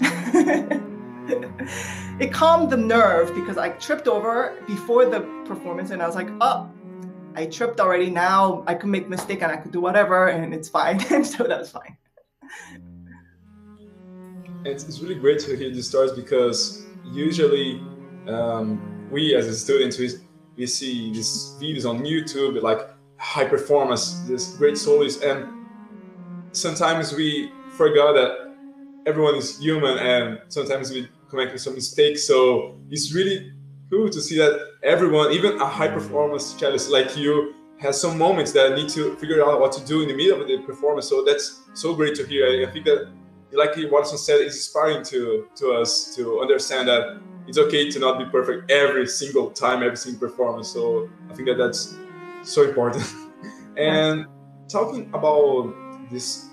it 2.18 2.32
calmed 2.32 2.70
the 2.70 2.76
nerve 2.76 3.34
because 3.34 3.58
I 3.58 3.70
tripped 3.70 4.08
over 4.08 4.56
before 4.66 5.04
the 5.06 5.20
performance 5.44 5.90
and 5.90 6.02
I 6.02 6.06
was 6.06 6.16
like, 6.16 6.28
oh, 6.40 6.70
I 7.34 7.46
tripped 7.46 7.80
already. 7.80 8.10
Now 8.10 8.64
I 8.66 8.74
could 8.74 8.90
make 8.90 9.08
mistake 9.08 9.42
and 9.42 9.52
I 9.52 9.56
could 9.56 9.72
do 9.72 9.80
whatever 9.80 10.28
and 10.28 10.52
it's 10.54 10.68
fine. 10.68 11.04
and 11.10 11.26
so 11.26 11.44
that 11.44 11.58
was 11.58 11.70
fine. 11.70 11.96
It's, 14.64 14.84
it's 14.84 15.00
really 15.00 15.14
great 15.14 15.38
to 15.40 15.56
hear 15.56 15.70
these 15.70 15.88
stories 15.88 16.12
because 16.12 16.84
usually 17.04 17.80
um, 18.26 19.08
we 19.10 19.34
as 19.34 19.46
a 19.46 19.54
student, 19.54 19.96
we, 19.98 20.10
we 20.56 20.66
see 20.66 21.12
these 21.12 21.56
videos 21.60 21.88
on 21.88 22.00
YouTube 22.00 22.60
like 22.62 22.80
high 23.16 23.44
performance, 23.44 24.20
this 24.28 24.56
great 24.56 24.76
soloist, 24.76 25.22
and 25.22 25.46
sometimes 26.52 27.14
we 27.14 27.50
forgot 27.76 28.12
that 28.14 28.54
everyone 29.06 29.34
is 29.36 29.58
human 29.58 29.98
and 29.98 30.40
sometimes 30.48 30.90
we 30.90 31.08
making 31.32 31.58
some 31.58 31.74
mistakes. 31.74 32.26
So 32.26 32.76
it's 32.90 33.14
really 33.14 33.52
cool 33.90 34.08
to 34.08 34.20
see 34.20 34.38
that 34.38 34.74
everyone, 34.82 35.32
even 35.32 35.60
a 35.60 35.66
high 35.66 35.88
performance 35.88 36.54
cellist 36.54 36.90
like 36.90 37.16
you, 37.16 37.54
has 37.78 38.00
some 38.00 38.16
moments 38.16 38.52
that 38.52 38.74
need 38.74 38.88
to 38.90 39.16
figure 39.16 39.42
out 39.44 39.58
what 39.58 39.72
to 39.72 39.84
do 39.84 40.02
in 40.02 40.08
the 40.08 40.14
middle 40.14 40.40
of 40.40 40.46
the 40.46 40.58
performance. 40.58 41.08
So 41.08 41.24
that's 41.24 41.62
so 41.74 41.94
great 41.94 42.14
to 42.16 42.26
hear. 42.26 42.66
I 42.66 42.70
think 42.70 42.84
that, 42.84 43.10
like 43.52 43.70
Watson 43.90 44.18
said, 44.18 44.40
is 44.40 44.54
inspiring 44.54 45.02
to 45.04 45.48
to 45.56 45.72
us 45.72 46.14
to 46.14 46.40
understand 46.40 46.88
that 46.88 47.20
it's 47.48 47.58
okay 47.58 47.90
to 47.90 47.98
not 47.98 48.18
be 48.18 48.26
perfect 48.26 48.70
every 48.70 49.06
single 49.06 49.50
time, 49.50 49.82
every 49.82 49.96
single 49.96 50.28
performance. 50.28 50.68
So 50.68 51.08
I 51.30 51.34
think 51.34 51.48
that 51.48 51.58
that's 51.58 51.96
so 52.42 52.62
important. 52.62 53.04
and 53.76 54.26
talking 54.68 55.10
about 55.12 55.74
this 56.10 56.46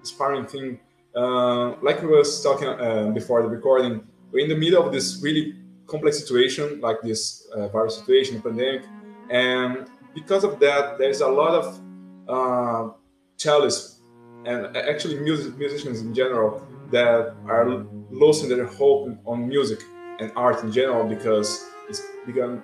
inspiring 0.00 0.46
thing, 0.46 0.80
uh, 1.14 1.74
like 1.82 2.02
we 2.02 2.08
was 2.08 2.42
talking 2.42 2.68
uh, 2.68 3.10
before 3.14 3.42
the 3.42 3.48
recording, 3.48 4.02
we're 4.32 4.42
in 4.42 4.48
the 4.48 4.56
middle 4.56 4.84
of 4.84 4.92
this 4.92 5.20
really 5.22 5.54
complex 5.86 6.18
situation, 6.18 6.80
like 6.80 7.00
this 7.02 7.46
uh, 7.54 7.68
virus 7.68 7.98
situation, 7.98 8.40
pandemic, 8.40 8.84
and 9.30 9.88
because 10.14 10.44
of 10.44 10.60
that, 10.60 10.98
there's 10.98 11.20
a 11.20 11.28
lot 11.28 11.54
of 11.54 11.80
uh, 12.28 12.92
cellists 13.36 13.98
and 14.46 14.76
actually 14.76 15.18
music, 15.18 15.56
musicians 15.56 16.00
in 16.00 16.14
general 16.14 16.66
that 16.90 17.34
are 17.46 17.86
losing 18.10 18.48
their 18.48 18.66
hope 18.66 19.08
on 19.24 19.48
music 19.48 19.80
and 20.20 20.30
art 20.36 20.62
in 20.62 20.70
general 20.70 21.08
because 21.08 21.66
it's 21.88 22.02
become 22.26 22.62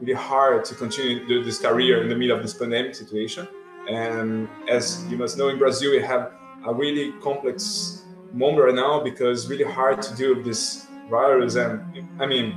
really 0.00 0.12
hard 0.12 0.64
to 0.64 0.74
continue 0.74 1.42
this 1.42 1.58
career 1.58 2.02
in 2.02 2.08
the 2.08 2.14
middle 2.14 2.36
of 2.36 2.42
this 2.42 2.54
pandemic 2.54 2.94
situation. 2.94 3.48
And 3.88 4.48
as 4.68 5.04
you 5.10 5.16
must 5.16 5.38
know, 5.38 5.48
in 5.48 5.58
Brazil, 5.58 5.90
we 5.90 6.02
have 6.02 6.32
a 6.66 6.72
really 6.72 7.12
complex 7.20 8.04
moment 8.32 8.62
right 8.62 8.74
now 8.74 9.00
because 9.02 9.42
it's 9.42 9.50
really 9.50 9.64
hard 9.64 10.02
to 10.02 10.14
do 10.14 10.42
this 10.42 10.86
virus 11.10 11.56
and 11.56 11.82
I 12.20 12.26
mean 12.26 12.54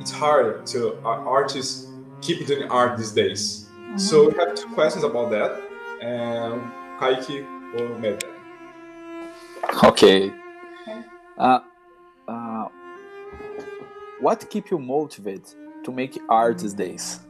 it's 0.00 0.10
hard 0.10 0.66
to 0.66 0.94
uh, 1.04 1.08
artists 1.08 1.88
keep 2.20 2.46
doing 2.46 2.70
art 2.70 2.96
these 2.98 3.12
days. 3.12 3.68
Mm-hmm. 3.70 3.98
So 3.98 4.28
we 4.28 4.34
have 4.38 4.54
two 4.54 4.68
questions 4.74 5.04
about 5.04 5.30
that 5.30 5.60
and 6.00 6.60
Kaiki 7.00 7.44
or 7.78 7.98
Meda. 7.98 8.26
Okay. 9.84 10.32
Uh, 11.36 11.60
uh, 12.26 12.68
what 14.20 14.48
keep 14.50 14.70
you 14.70 14.78
motivated 14.78 15.54
to 15.84 15.92
make 15.92 16.18
art 16.28 16.58
these 16.58 16.74
days? 16.74 17.20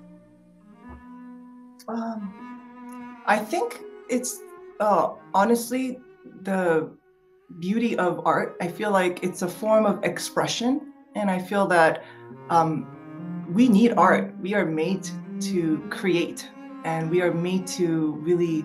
Um, 1.86 3.20
I 3.26 3.38
think 3.38 3.80
it's 4.08 4.40
uh, 4.80 5.14
honestly 5.34 5.98
the 6.42 6.90
beauty 7.58 7.96
of 7.96 8.26
art. 8.26 8.56
I 8.60 8.68
feel 8.68 8.90
like 8.90 9.22
it's 9.22 9.42
a 9.42 9.48
form 9.48 9.86
of 9.86 10.04
expression, 10.04 10.92
and 11.14 11.30
I 11.30 11.38
feel 11.38 11.66
that 11.68 12.04
um, 12.50 12.86
we 13.52 13.68
need 13.68 13.94
art. 13.96 14.34
We 14.40 14.54
are 14.54 14.66
made 14.66 15.08
to 15.42 15.82
create, 15.90 16.48
and 16.84 17.10
we 17.10 17.22
are 17.22 17.32
made 17.32 17.66
to 17.78 18.12
really 18.20 18.64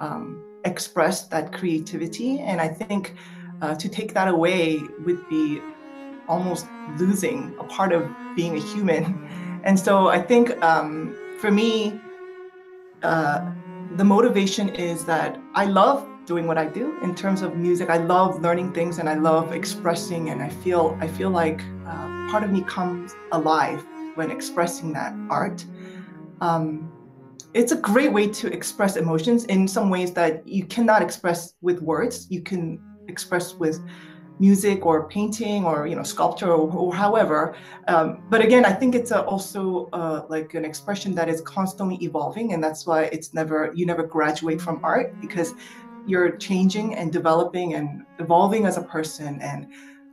um, 0.00 0.42
express 0.64 1.28
that 1.28 1.52
creativity. 1.52 2.40
And 2.40 2.60
I 2.60 2.68
think 2.68 3.14
uh, 3.60 3.74
to 3.74 3.88
take 3.88 4.14
that 4.14 4.28
away 4.28 4.80
would 5.04 5.28
be 5.28 5.60
almost 6.28 6.66
losing 6.98 7.54
a 7.58 7.64
part 7.64 7.92
of 7.92 8.08
being 8.36 8.56
a 8.56 8.60
human. 8.60 9.28
And 9.64 9.78
so 9.78 10.08
I 10.08 10.20
think 10.20 10.60
um, 10.60 11.14
for 11.38 11.52
me, 11.52 12.00
uh, 13.04 13.48
the 13.96 14.02
motivation 14.02 14.68
is 14.70 15.04
that 15.04 15.38
I 15.54 15.66
love 15.66 16.04
doing 16.26 16.46
what 16.46 16.58
I 16.58 16.66
do 16.66 16.98
in 17.02 17.14
terms 17.14 17.42
of 17.42 17.56
music. 17.56 17.90
I 17.90 17.98
love 17.98 18.40
learning 18.40 18.72
things 18.72 18.98
and 18.98 19.08
I 19.08 19.14
love 19.14 19.52
expressing, 19.52 20.30
and 20.30 20.42
I 20.42 20.48
feel 20.48 20.96
I 21.00 21.08
feel 21.08 21.30
like 21.30 21.62
uh, 21.86 22.06
part 22.30 22.44
of 22.44 22.50
me 22.50 22.62
comes 22.62 23.14
alive 23.32 23.84
when 24.14 24.30
expressing 24.30 24.92
that 24.92 25.14
art. 25.30 25.64
Um, 26.40 26.90
it's 27.54 27.72
a 27.72 27.76
great 27.76 28.12
way 28.12 28.28
to 28.28 28.52
express 28.52 28.96
emotions 28.96 29.44
in 29.44 29.68
some 29.68 29.90
ways 29.90 30.12
that 30.12 30.46
you 30.46 30.64
cannot 30.64 31.02
express 31.02 31.54
with 31.60 31.82
words. 31.82 32.26
You 32.30 32.40
can 32.40 32.80
express 33.08 33.54
with 33.54 33.80
music 34.38 34.84
or 34.84 35.08
painting 35.08 35.64
or 35.64 35.86
you 35.86 35.94
know 35.94 36.02
sculpture 36.02 36.50
or, 36.50 36.68
or 36.72 36.92
however 36.92 37.54
um, 37.86 38.24
but 38.28 38.40
again 38.40 38.64
i 38.64 38.72
think 38.72 38.94
it's 38.94 39.12
a, 39.12 39.22
also 39.24 39.88
uh, 39.92 40.24
like 40.28 40.54
an 40.54 40.64
expression 40.64 41.14
that 41.14 41.28
is 41.28 41.40
constantly 41.42 41.96
evolving 42.02 42.52
and 42.52 42.64
that's 42.64 42.84
why 42.84 43.04
it's 43.16 43.32
never 43.34 43.70
you 43.74 43.86
never 43.86 44.02
graduate 44.02 44.60
from 44.60 44.80
art 44.82 45.14
because 45.20 45.54
you're 46.06 46.36
changing 46.36 46.94
and 46.94 47.12
developing 47.12 47.74
and 47.74 48.02
evolving 48.18 48.66
as 48.66 48.76
a 48.76 48.82
person. 48.82 49.40
And 49.40 49.66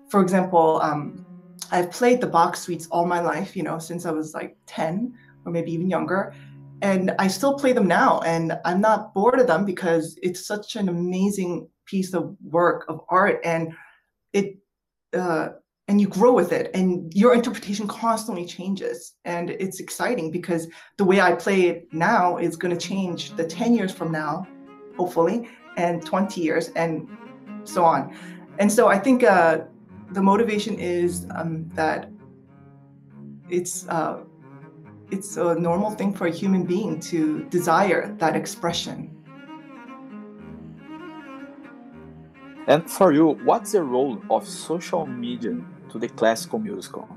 for 0.09 0.21
example, 0.21 0.79
um, 0.81 1.25
I've 1.71 1.91
played 1.91 2.21
the 2.21 2.27
Bach 2.27 2.55
suites 2.55 2.87
all 2.91 3.05
my 3.05 3.21
life, 3.21 3.55
you 3.55 3.63
know, 3.63 3.79
since 3.79 4.05
I 4.05 4.11
was 4.11 4.33
like 4.33 4.57
10 4.67 5.13
or 5.45 5.51
maybe 5.51 5.71
even 5.71 5.89
younger. 5.89 6.33
And 6.81 7.11
I 7.19 7.27
still 7.27 7.55
play 7.55 7.73
them 7.73 7.87
now. 7.87 8.19
And 8.21 8.57
I'm 8.65 8.81
not 8.81 9.13
bored 9.13 9.39
of 9.39 9.47
them 9.47 9.65
because 9.65 10.17
it's 10.23 10.45
such 10.45 10.75
an 10.75 10.89
amazing 10.89 11.67
piece 11.85 12.13
of 12.13 12.35
work 12.43 12.85
of 12.87 13.01
art. 13.09 13.39
And 13.43 13.73
it, 14.33 14.57
uh, 15.13 15.49
and 15.89 15.99
you 15.99 16.07
grow 16.07 16.31
with 16.31 16.51
it 16.53 16.69
and 16.75 17.11
your 17.15 17.33
interpretation 17.33 17.87
constantly 17.87 18.45
changes 18.45 19.15
and 19.25 19.49
it's 19.49 19.79
exciting 19.79 20.29
because 20.29 20.67
the 20.97 21.03
way 21.03 21.19
i 21.19 21.33
play 21.33 21.61
it 21.63 21.87
now 21.91 22.37
is 22.37 22.55
going 22.55 22.75
to 22.75 22.87
change 22.87 23.35
the 23.35 23.43
10 23.43 23.73
years 23.73 23.91
from 23.91 24.11
now 24.11 24.47
hopefully 24.95 25.49
and 25.79 26.05
20 26.05 26.41
years 26.41 26.69
and 26.75 27.07
so 27.63 27.83
on. 27.83 28.13
And 28.59 28.71
so 28.71 28.87
I 28.87 28.99
think 28.99 29.23
uh, 29.23 29.61
the 30.11 30.21
motivation 30.21 30.77
is 30.77 31.25
um, 31.35 31.69
that 31.75 32.11
it's 33.49 33.87
uh, 33.87 34.19
it's 35.11 35.37
a 35.37 35.55
normal 35.55 35.91
thing 35.91 36.13
for 36.13 36.27
a 36.27 36.31
human 36.31 36.63
being 36.63 36.99
to 37.11 37.45
desire 37.45 38.13
that 38.19 38.35
expression. 38.35 39.15
And 42.67 42.87
for 42.87 43.11
you, 43.11 43.29
what's 43.45 43.71
the 43.71 43.81
role 43.81 44.21
of 44.29 44.47
social 44.47 45.07
media 45.07 45.57
to 45.89 45.97
the 45.97 46.07
classical 46.09 46.59
musical? 46.59 47.07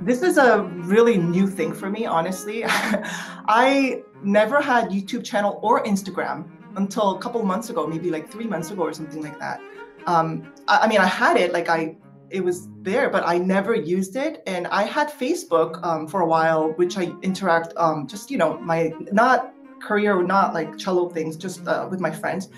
This 0.00 0.22
is 0.22 0.36
a 0.36 0.62
really 0.62 1.16
new 1.16 1.48
thing 1.48 1.72
for 1.72 1.90
me, 1.90 2.06
honestly. 2.06 2.62
I 2.66 4.02
never 4.22 4.60
had 4.60 4.90
YouTube 4.90 5.24
channel 5.24 5.58
or 5.62 5.82
Instagram 5.82 6.44
until 6.76 7.16
a 7.16 7.18
couple 7.18 7.42
months 7.44 7.70
ago, 7.70 7.86
maybe 7.86 8.10
like 8.10 8.30
three 8.30 8.46
months 8.46 8.70
ago 8.70 8.82
or 8.82 8.92
something 8.92 9.22
like 9.22 9.38
that. 9.38 9.60
Um, 10.06 10.52
I, 10.68 10.78
I, 10.78 10.88
mean, 10.88 10.98
I 10.98 11.06
had 11.06 11.36
it, 11.36 11.52
like 11.52 11.68
I, 11.68 11.96
it 12.30 12.42
was 12.42 12.68
there, 12.80 13.10
but 13.10 13.22
I 13.26 13.38
never 13.38 13.74
used 13.74 14.16
it. 14.16 14.42
And 14.46 14.66
I 14.68 14.84
had 14.84 15.10
Facebook 15.10 15.84
um, 15.84 16.08
for 16.08 16.22
a 16.22 16.26
while, 16.26 16.72
which 16.72 16.96
I 16.98 17.12
interact, 17.22 17.74
um, 17.76 18.06
just 18.06 18.30
you 18.30 18.38
know, 18.38 18.58
my 18.58 18.92
not 19.12 19.52
career 19.80 20.22
not, 20.22 20.54
like 20.54 20.78
cello 20.78 21.08
things, 21.08 21.36
just 21.36 21.66
uh, 21.66 21.86
with 21.90 22.00
my 22.00 22.10
friends. 22.10 22.48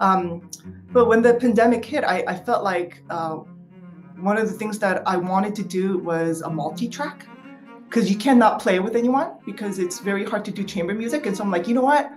Um, 0.00 0.50
but 0.92 1.06
when 1.06 1.22
the 1.22 1.34
pandemic 1.34 1.84
hit, 1.84 2.04
I, 2.04 2.24
I 2.26 2.36
felt 2.36 2.64
like 2.64 3.02
uh, 3.10 3.36
one 4.16 4.36
of 4.36 4.48
the 4.48 4.54
things 4.54 4.78
that 4.80 5.02
I 5.06 5.16
wanted 5.16 5.54
to 5.56 5.62
do 5.62 5.98
was 5.98 6.42
a 6.42 6.50
multi-track 6.50 7.26
because 7.84 8.10
you 8.10 8.16
cannot 8.16 8.60
play 8.60 8.80
with 8.80 8.96
anyone 8.96 9.34
because 9.46 9.78
it's 9.78 10.00
very 10.00 10.24
hard 10.24 10.44
to 10.46 10.50
do 10.50 10.64
chamber 10.64 10.94
music. 10.94 11.26
And 11.26 11.36
so 11.36 11.44
I'm 11.44 11.50
like, 11.50 11.68
you 11.68 11.74
know 11.74 11.82
what? 11.82 12.12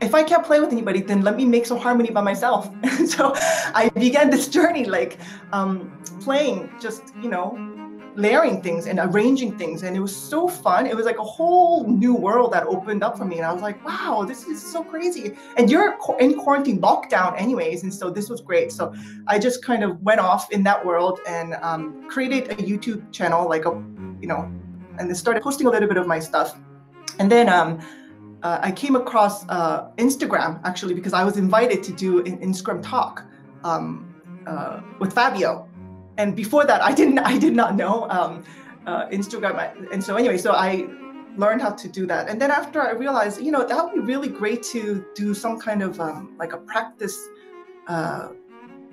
If 0.00 0.14
I 0.14 0.22
can't 0.22 0.44
play 0.44 0.60
with 0.60 0.72
anybody, 0.72 1.00
then 1.00 1.22
let 1.22 1.36
me 1.36 1.46
make 1.46 1.64
some 1.64 1.78
harmony 1.78 2.10
by 2.10 2.20
myself. 2.20 2.68
so 3.06 3.32
I 3.74 3.90
began 3.94 4.28
this 4.30 4.46
journey, 4.46 4.84
like 4.84 5.18
um, 5.52 5.90
playing, 6.20 6.70
just 6.80 7.02
you 7.22 7.30
know, 7.30 7.56
layering 8.14 8.60
things 8.62 8.86
and 8.86 8.98
arranging 8.98 9.56
things, 9.56 9.82
and 9.82 9.96
it 9.96 10.00
was 10.00 10.14
so 10.14 10.48
fun. 10.48 10.86
It 10.86 10.94
was 10.94 11.06
like 11.06 11.18
a 11.18 11.24
whole 11.24 11.86
new 11.88 12.14
world 12.14 12.52
that 12.52 12.66
opened 12.66 13.02
up 13.02 13.16
for 13.16 13.24
me, 13.24 13.38
and 13.38 13.46
I 13.46 13.52
was 13.52 13.62
like, 13.62 13.82
wow, 13.86 14.26
this 14.28 14.46
is 14.46 14.62
so 14.62 14.84
crazy. 14.84 15.34
And 15.56 15.70
you're 15.70 15.96
in 16.20 16.34
quarantine 16.34 16.78
lockdown, 16.80 17.38
anyways, 17.40 17.82
and 17.82 17.92
so 17.92 18.10
this 18.10 18.28
was 18.28 18.42
great. 18.42 18.72
So 18.72 18.94
I 19.26 19.38
just 19.38 19.64
kind 19.64 19.82
of 19.82 20.02
went 20.02 20.20
off 20.20 20.50
in 20.50 20.62
that 20.64 20.84
world 20.84 21.20
and 21.26 21.54
um, 21.62 22.06
created 22.06 22.50
a 22.50 22.56
YouTube 22.56 23.10
channel, 23.12 23.48
like 23.48 23.64
a, 23.64 23.70
you 24.20 24.28
know, 24.28 24.42
and 24.98 25.08
then 25.08 25.14
started 25.14 25.42
posting 25.42 25.66
a 25.66 25.70
little 25.70 25.88
bit 25.88 25.96
of 25.96 26.06
my 26.06 26.18
stuff. 26.18 26.58
And 27.18 27.30
then 27.30 27.48
um, 27.48 27.80
uh, 28.46 28.60
I 28.62 28.70
came 28.70 28.94
across 28.94 29.44
uh, 29.48 29.90
Instagram 29.98 30.60
actually 30.62 30.94
because 30.94 31.12
I 31.12 31.24
was 31.24 31.36
invited 31.36 31.82
to 31.88 31.92
do 31.92 32.10
an 32.24 32.38
Instagram 32.38 32.80
talk 32.80 33.24
um, 33.64 33.86
uh, 34.46 34.80
with 35.00 35.12
Fabio. 35.12 35.68
And 36.16 36.36
before 36.36 36.64
that, 36.64 36.80
I 36.80 36.92
didn't 36.98 37.18
I 37.32 37.36
did 37.38 37.54
not 37.60 37.74
know 37.74 38.08
um, 38.08 38.44
uh, 38.86 39.08
Instagram. 39.08 39.54
And 39.92 40.00
so 40.06 40.14
anyway, 40.14 40.38
so 40.38 40.52
I 40.52 40.86
learned 41.36 41.60
how 41.60 41.72
to 41.82 41.88
do 41.88 42.06
that. 42.06 42.28
And 42.28 42.40
then 42.40 42.52
after 42.52 42.80
I 42.80 42.92
realized, 42.92 43.42
you 43.46 43.50
know, 43.50 43.66
that 43.66 43.84
would 43.84 43.94
be 43.94 44.00
really 44.12 44.28
great 44.28 44.62
to 44.74 45.04
do 45.22 45.34
some 45.34 45.58
kind 45.58 45.82
of 45.82 46.00
um, 46.00 46.36
like 46.38 46.52
a 46.52 46.58
practice 46.72 47.18
uh, 47.88 48.28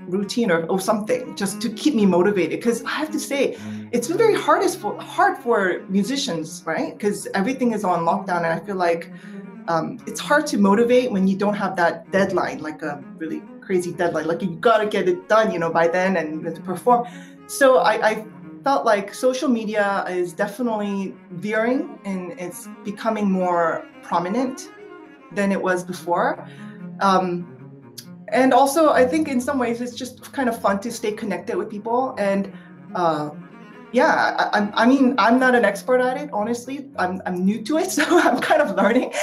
routine 0.08 0.52
or, 0.52 0.66
or 0.66 0.80
something 0.80 1.36
just 1.36 1.62
to 1.62 1.70
keep 1.70 1.96
me 1.96 2.06
motivated. 2.06 2.60
Because 2.60 2.84
i 2.84 2.90
have 2.92 3.12
to 3.12 3.20
say 3.20 3.58
it's 3.92 4.08
been 4.08 4.18
very 4.18 4.36
hardest 4.36 4.80
for 4.80 5.00
hard 5.00 5.38
for 5.38 5.86
musicians 5.88 6.64
right? 6.66 6.94
Because 6.98 7.28
everything 7.34 7.72
is 7.74 7.84
on 7.84 8.02
lockdown 8.02 8.38
and 8.38 8.48
i 8.48 8.60
feel 8.60 8.76
like 8.76 9.12
um, 9.68 9.98
it's 10.06 10.20
hard 10.20 10.46
to 10.48 10.58
motivate 10.58 11.10
when 11.10 11.26
you 11.26 11.38
don't 11.38 11.54
have 11.54 11.78
that 11.78 12.12
deadline 12.12 12.60
like 12.60 12.82
a 12.82 13.02
really 13.18 13.42
crazy 13.62 13.94
deadline 13.94 14.28
like 14.28 14.42
you 14.42 14.56
got 14.58 14.80
to 14.80 14.88
get 14.88 15.08
it 15.08 15.30
done 15.30 15.54
you 15.54 15.60
know 15.60 15.72
by 15.72 15.88
then 15.88 16.18
and 16.18 16.54
to 16.54 16.62
perform. 16.62 17.08
So 17.48 17.78
I, 17.78 18.10
I 18.10 18.26
felt 18.64 18.86
like 18.86 19.14
social 19.14 19.50
media 19.50 20.06
is 20.10 20.34
definitely 20.34 21.14
veering 21.32 22.00
and 22.06 22.34
it's 22.40 22.68
becoming 22.84 23.30
more 23.30 23.86
prominent 24.02 24.70
than 25.34 25.52
it 25.52 25.62
was 25.62 25.84
before. 25.84 26.48
Um, 27.02 27.53
and 28.34 28.54
also 28.54 28.90
i 28.90 29.06
think 29.06 29.28
in 29.28 29.40
some 29.40 29.58
ways 29.58 29.80
it's 29.80 29.96
just 29.96 30.32
kind 30.34 30.50
of 30.50 30.60
fun 30.60 30.80
to 30.80 30.92
stay 30.92 31.12
connected 31.12 31.56
with 31.56 31.70
people 31.70 32.16
and 32.18 32.52
uh, 32.96 33.30
yeah 33.92 34.50
I, 34.54 34.70
I, 34.74 34.86
mean 34.86 35.16
i'm 35.18 35.40
not 35.40 35.56
an 35.56 35.64
expert 35.64 36.02
at 36.02 36.18
it 36.18 36.30
honestly. 36.34 36.90
I'm, 36.98 37.22
I'm 37.26 37.46
new 37.46 37.62
to 37.64 37.78
it 37.78 37.92
so 37.98 38.04
i'm 38.20 38.40
kind 38.40 38.62
of 38.62 38.76
learning. 38.76 39.14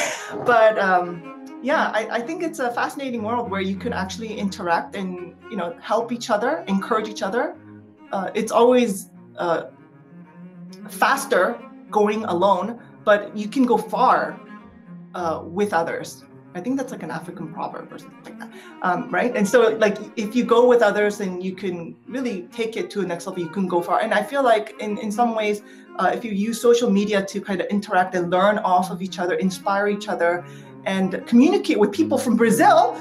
But 0.46 0.78
um, 0.78 1.58
yeah 1.62 1.90
I, 1.92 2.08
I 2.18 2.20
think 2.20 2.42
it's 2.42 2.60
a 2.60 2.70
fascinating 2.72 3.22
world 3.22 3.50
where 3.50 3.60
you 3.60 3.76
can 3.76 3.92
actually 3.92 4.38
interact 4.38 4.94
and 4.94 5.34
you 5.50 5.56
know 5.56 5.76
help 5.80 6.12
each 6.12 6.30
other 6.30 6.64
encourage 6.68 7.08
each 7.08 7.22
other. 7.22 7.56
Uh, 8.12 8.30
it's 8.34 8.52
always 8.52 9.10
uh, 9.36 9.64
faster 10.88 11.60
going 11.90 12.24
alone 12.24 12.80
but 13.04 13.36
you 13.36 13.48
can 13.48 13.64
go 13.64 13.76
far 13.76 14.38
uh, 15.14 15.42
with 15.44 15.72
others 15.72 16.24
I 16.54 16.60
think 16.60 16.76
that's 16.76 16.90
like 16.90 17.04
an 17.04 17.10
African 17.10 17.52
proverb 17.52 17.92
or 17.92 17.98
something 17.98 18.24
like 18.24 18.38
that, 18.40 18.50
um, 18.82 19.08
right? 19.10 19.36
And 19.36 19.46
so, 19.46 19.68
like, 19.76 19.98
if 20.16 20.34
you 20.34 20.44
go 20.44 20.66
with 20.66 20.82
others 20.82 21.20
and 21.20 21.42
you 21.42 21.54
can 21.54 21.96
really 22.08 22.42
take 22.52 22.76
it 22.76 22.90
to 22.90 23.00
a 23.00 23.06
next 23.06 23.26
level, 23.26 23.42
you 23.42 23.48
can 23.48 23.68
go 23.68 23.80
far. 23.80 24.00
And 24.00 24.12
I 24.12 24.22
feel 24.22 24.42
like, 24.42 24.74
in 24.80 24.98
in 24.98 25.12
some 25.12 25.36
ways, 25.36 25.62
uh, 25.96 26.10
if 26.12 26.24
you 26.24 26.32
use 26.32 26.60
social 26.60 26.90
media 26.90 27.24
to 27.24 27.40
kind 27.40 27.60
of 27.60 27.68
interact 27.68 28.14
and 28.16 28.30
learn 28.30 28.58
off 28.58 28.90
of 28.90 29.00
each 29.00 29.20
other, 29.20 29.34
inspire 29.34 29.86
each 29.86 30.08
other, 30.08 30.44
and 30.86 31.24
communicate 31.26 31.78
with 31.78 31.92
people 31.92 32.18
from 32.18 32.36
Brazil, 32.36 32.98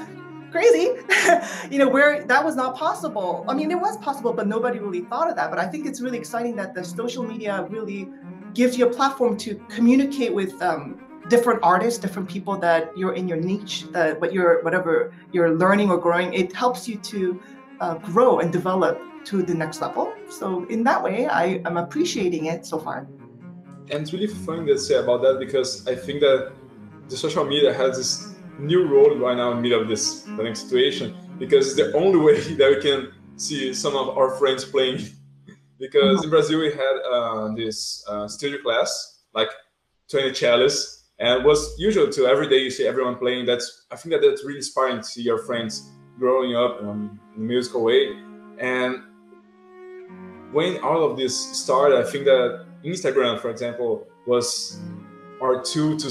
crazy, 0.52 0.90
you 1.72 1.78
know, 1.78 1.88
where 1.88 2.24
that 2.24 2.44
was 2.44 2.54
not 2.54 2.76
possible. 2.76 3.44
I 3.48 3.54
mean, 3.54 3.72
it 3.72 3.80
was 3.80 3.96
possible, 3.98 4.32
but 4.32 4.46
nobody 4.46 4.78
really 4.78 5.00
thought 5.00 5.28
of 5.28 5.34
that. 5.36 5.50
But 5.50 5.58
I 5.58 5.66
think 5.66 5.86
it's 5.86 6.00
really 6.00 6.18
exciting 6.18 6.54
that 6.56 6.72
the 6.72 6.84
social 6.84 7.24
media 7.24 7.66
really 7.68 8.08
gives 8.54 8.78
you 8.78 8.86
a 8.86 8.90
platform 8.90 9.36
to 9.38 9.56
communicate 9.68 10.32
with. 10.32 10.60
Um, 10.62 11.00
different 11.30 11.60
artists, 11.62 11.98
different 11.98 12.28
people 12.28 12.56
that 12.58 12.96
you're 12.98 13.14
in 13.14 13.26
your 13.28 13.38
niche, 13.38 13.86
that 13.92 14.20
what 14.20 14.32
you're 14.32 14.62
whatever 14.62 15.14
you're 15.32 15.52
learning 15.56 15.88
or 15.90 15.96
growing, 15.96 16.34
it 16.34 16.52
helps 16.52 16.88
you 16.88 16.96
to 17.12 17.40
uh, 17.80 17.94
grow 17.94 18.40
and 18.40 18.52
develop 18.52 19.00
to 19.24 19.42
the 19.42 19.54
next 19.54 19.80
level. 19.80 20.12
So 20.28 20.64
in 20.66 20.82
that 20.84 21.02
way, 21.02 21.26
I 21.26 21.62
am 21.64 21.76
appreciating 21.76 22.46
it 22.46 22.66
so 22.66 22.78
far. 22.78 23.06
And 23.90 24.02
it's 24.02 24.12
really 24.12 24.26
fun 24.26 24.66
to 24.66 24.78
say 24.78 24.96
about 24.96 25.22
that 25.22 25.38
because 25.38 25.86
I 25.86 25.94
think 25.94 26.20
that 26.20 26.52
the 27.08 27.16
social 27.16 27.44
media 27.44 27.72
has 27.72 27.96
this 27.96 28.34
new 28.58 28.86
role 28.86 29.16
right 29.16 29.36
now 29.36 29.50
in 29.52 29.56
the 29.56 29.62
middle 29.62 29.80
of 29.82 29.88
this 29.88 30.20
pandemic 30.22 30.56
situation 30.56 31.16
because 31.38 31.66
it's 31.66 31.76
the 31.76 31.96
only 31.96 32.18
way 32.18 32.40
that 32.60 32.70
we 32.70 32.80
can 32.82 33.12
see 33.36 33.72
some 33.72 33.96
of 33.96 34.16
our 34.18 34.36
friends 34.36 34.64
playing. 34.64 34.98
because 35.78 36.18
mm-hmm. 36.18 36.24
in 36.24 36.30
Brazil 36.30 36.58
we 36.60 36.72
had 36.72 36.94
uh, 37.10 37.54
this 37.54 38.04
uh, 38.08 38.26
studio 38.28 38.60
class, 38.62 39.20
like 39.32 39.48
20 40.10 40.30
cellists 40.30 40.99
and 41.20 41.44
was 41.44 41.78
usual 41.78 42.08
to 42.10 42.26
every 42.26 42.48
day 42.48 42.56
you 42.56 42.70
see 42.70 42.86
everyone 42.86 43.16
playing. 43.16 43.46
That's 43.46 43.84
I 43.90 43.96
think 43.96 44.12
that 44.12 44.22
that's 44.22 44.44
really 44.44 44.58
inspiring 44.58 44.98
to 44.98 45.04
see 45.04 45.22
your 45.22 45.38
friends 45.38 45.90
growing 46.18 46.56
up 46.56 46.82
um, 46.82 47.20
in 47.36 47.42
a 47.42 47.44
musical 47.44 47.84
way. 47.84 48.16
And 48.58 49.02
when 50.52 50.82
all 50.82 51.04
of 51.04 51.16
this 51.16 51.36
started, 51.56 51.98
I 51.98 52.10
think 52.10 52.24
that 52.24 52.66
Instagram, 52.84 53.38
for 53.38 53.50
example, 53.50 54.06
was 54.26 54.80
our 55.42 55.62
tool 55.62 55.96
to 55.98 56.10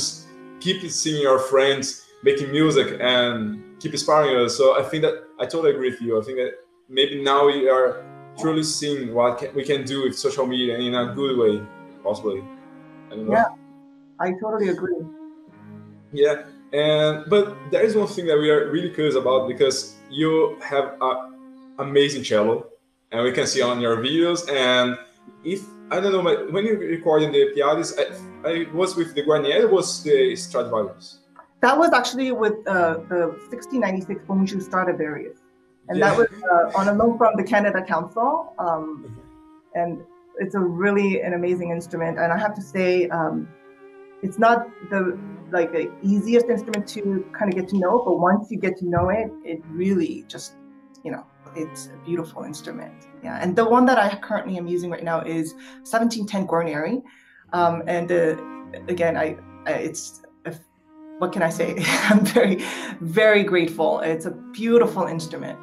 keep 0.60 0.90
seeing 0.90 1.26
our 1.28 1.40
friends 1.40 2.06
making 2.24 2.52
music 2.52 2.98
and 3.02 3.80
keep 3.80 3.94
inspiring 3.94 4.36
us. 4.36 4.58
So 4.58 4.80
I 4.80 4.84
think 4.84 5.04
that 5.04 5.24
I 5.40 5.46
totally 5.46 5.72
agree 5.72 5.90
with 5.90 6.02
you. 6.02 6.20
I 6.20 6.24
think 6.24 6.38
that 6.38 6.54
maybe 6.88 7.22
now 7.22 7.46
we 7.48 7.70
are 7.70 8.06
truly 8.40 8.64
seeing 8.64 9.14
what 9.14 9.54
we 9.56 9.64
can 9.64 9.84
do 9.84 10.04
with 10.04 10.18
social 10.18 10.46
media 10.46 10.78
in 10.78 10.96
a 10.96 11.14
good 11.16 11.38
way, 11.38 11.66
possibly. 12.04 12.44
Yeah. 13.12 13.46
I 14.20 14.34
totally 14.34 14.70
agree. 14.70 15.06
Yeah, 16.12 16.44
and 16.74 17.30
but 17.30 17.56
there 17.72 17.84
is 17.84 17.96
one 17.96 18.08
thing 18.08 18.26
that 18.28 18.38
we 18.38 18.50
are 18.50 18.70
really 18.70 18.90
curious 18.90 19.16
about 19.16 19.48
because 19.48 19.96
you 20.10 20.58
have 20.62 20.96
an 21.02 21.34
amazing 21.80 22.24
cello, 22.24 22.68
and 23.12 23.24
we 23.24 23.32
can 23.32 23.48
see 23.48 23.62
on 23.62 23.80
your 23.80 23.98
videos. 23.98 24.50
And 24.52 24.98
if 25.44 25.64
I 25.92 26.00
don't 26.00 26.12
know, 26.12 26.48
when 26.52 26.66
you 26.66 26.78
recording 26.78 27.32
the 27.32 27.52
Piattis, 27.56 27.98
I, 27.98 28.50
I 28.50 28.68
was 28.74 28.96
with 28.96 29.16
the 29.16 29.24
Guarneri, 29.24 29.70
was 29.70 30.04
the 30.04 30.36
Stradivarius? 30.36 31.20
That 31.62 31.78
was 31.78 31.92
actually 31.94 32.32
with 32.32 32.54
uh, 32.68 33.00
the 33.10 33.36
1696 33.52 34.22
Bonjour 34.28 34.62
Stradivarius, 34.62 35.40
and 35.88 35.98
yeah. 35.98 36.10
that 36.10 36.18
was 36.18 36.28
uh, 36.52 36.78
on 36.78 36.88
a 36.90 36.94
loan 36.94 37.18
from 37.18 37.36
the 37.38 37.44
Canada 37.44 37.84
Council. 37.84 38.54
Um, 38.60 39.16
and 39.76 40.02
it's 40.40 40.56
a 40.56 40.60
really 40.60 41.22
an 41.22 41.34
amazing 41.34 41.70
instrument, 41.70 42.18
and 42.18 42.34
I 42.34 42.38
have 42.38 42.54
to 42.56 42.62
say. 42.62 43.08
Um, 43.10 43.48
it's 44.22 44.40
not 44.40 44.68
the 44.90 45.18
like 45.52 45.72
the 45.72 45.92
easiest 46.04 46.46
instrument 46.48 46.88
to 46.88 47.26
kind 47.38 47.52
of 47.52 47.60
get 47.60 47.68
to 47.70 47.78
know, 47.78 48.04
but 48.06 48.20
once 48.20 48.52
you 48.52 48.60
get 48.60 48.78
to 48.78 48.88
know 48.88 49.10
it, 49.10 49.32
it 49.44 49.62
really 49.70 50.26
just 50.28 50.54
you 51.04 51.12
know 51.12 51.26
it's 51.56 51.88
a 51.88 51.98
beautiful 52.06 52.44
instrument. 52.44 53.08
Yeah, 53.24 53.40
and 53.42 53.56
the 53.56 53.66
one 53.66 53.86
that 53.88 53.98
I 53.98 54.16
currently 54.18 54.58
am 54.58 54.68
using 54.68 54.90
right 54.90 55.04
now 55.04 55.22
is 55.22 55.54
1710 55.84 56.48
Guarneri, 56.48 57.02
um, 57.54 57.84
and 57.88 58.12
uh, 58.12 58.36
again, 58.88 59.18
I, 59.18 59.38
it's 59.66 60.22
what 61.20 61.34
can 61.34 61.44
I 61.44 61.50
say? 61.50 61.76
I'm 62.10 62.26
very, 62.26 62.64
very 63.02 63.44
grateful. 63.44 64.00
It's 64.00 64.26
a 64.26 64.32
beautiful 64.32 65.06
instrument. 65.06 65.60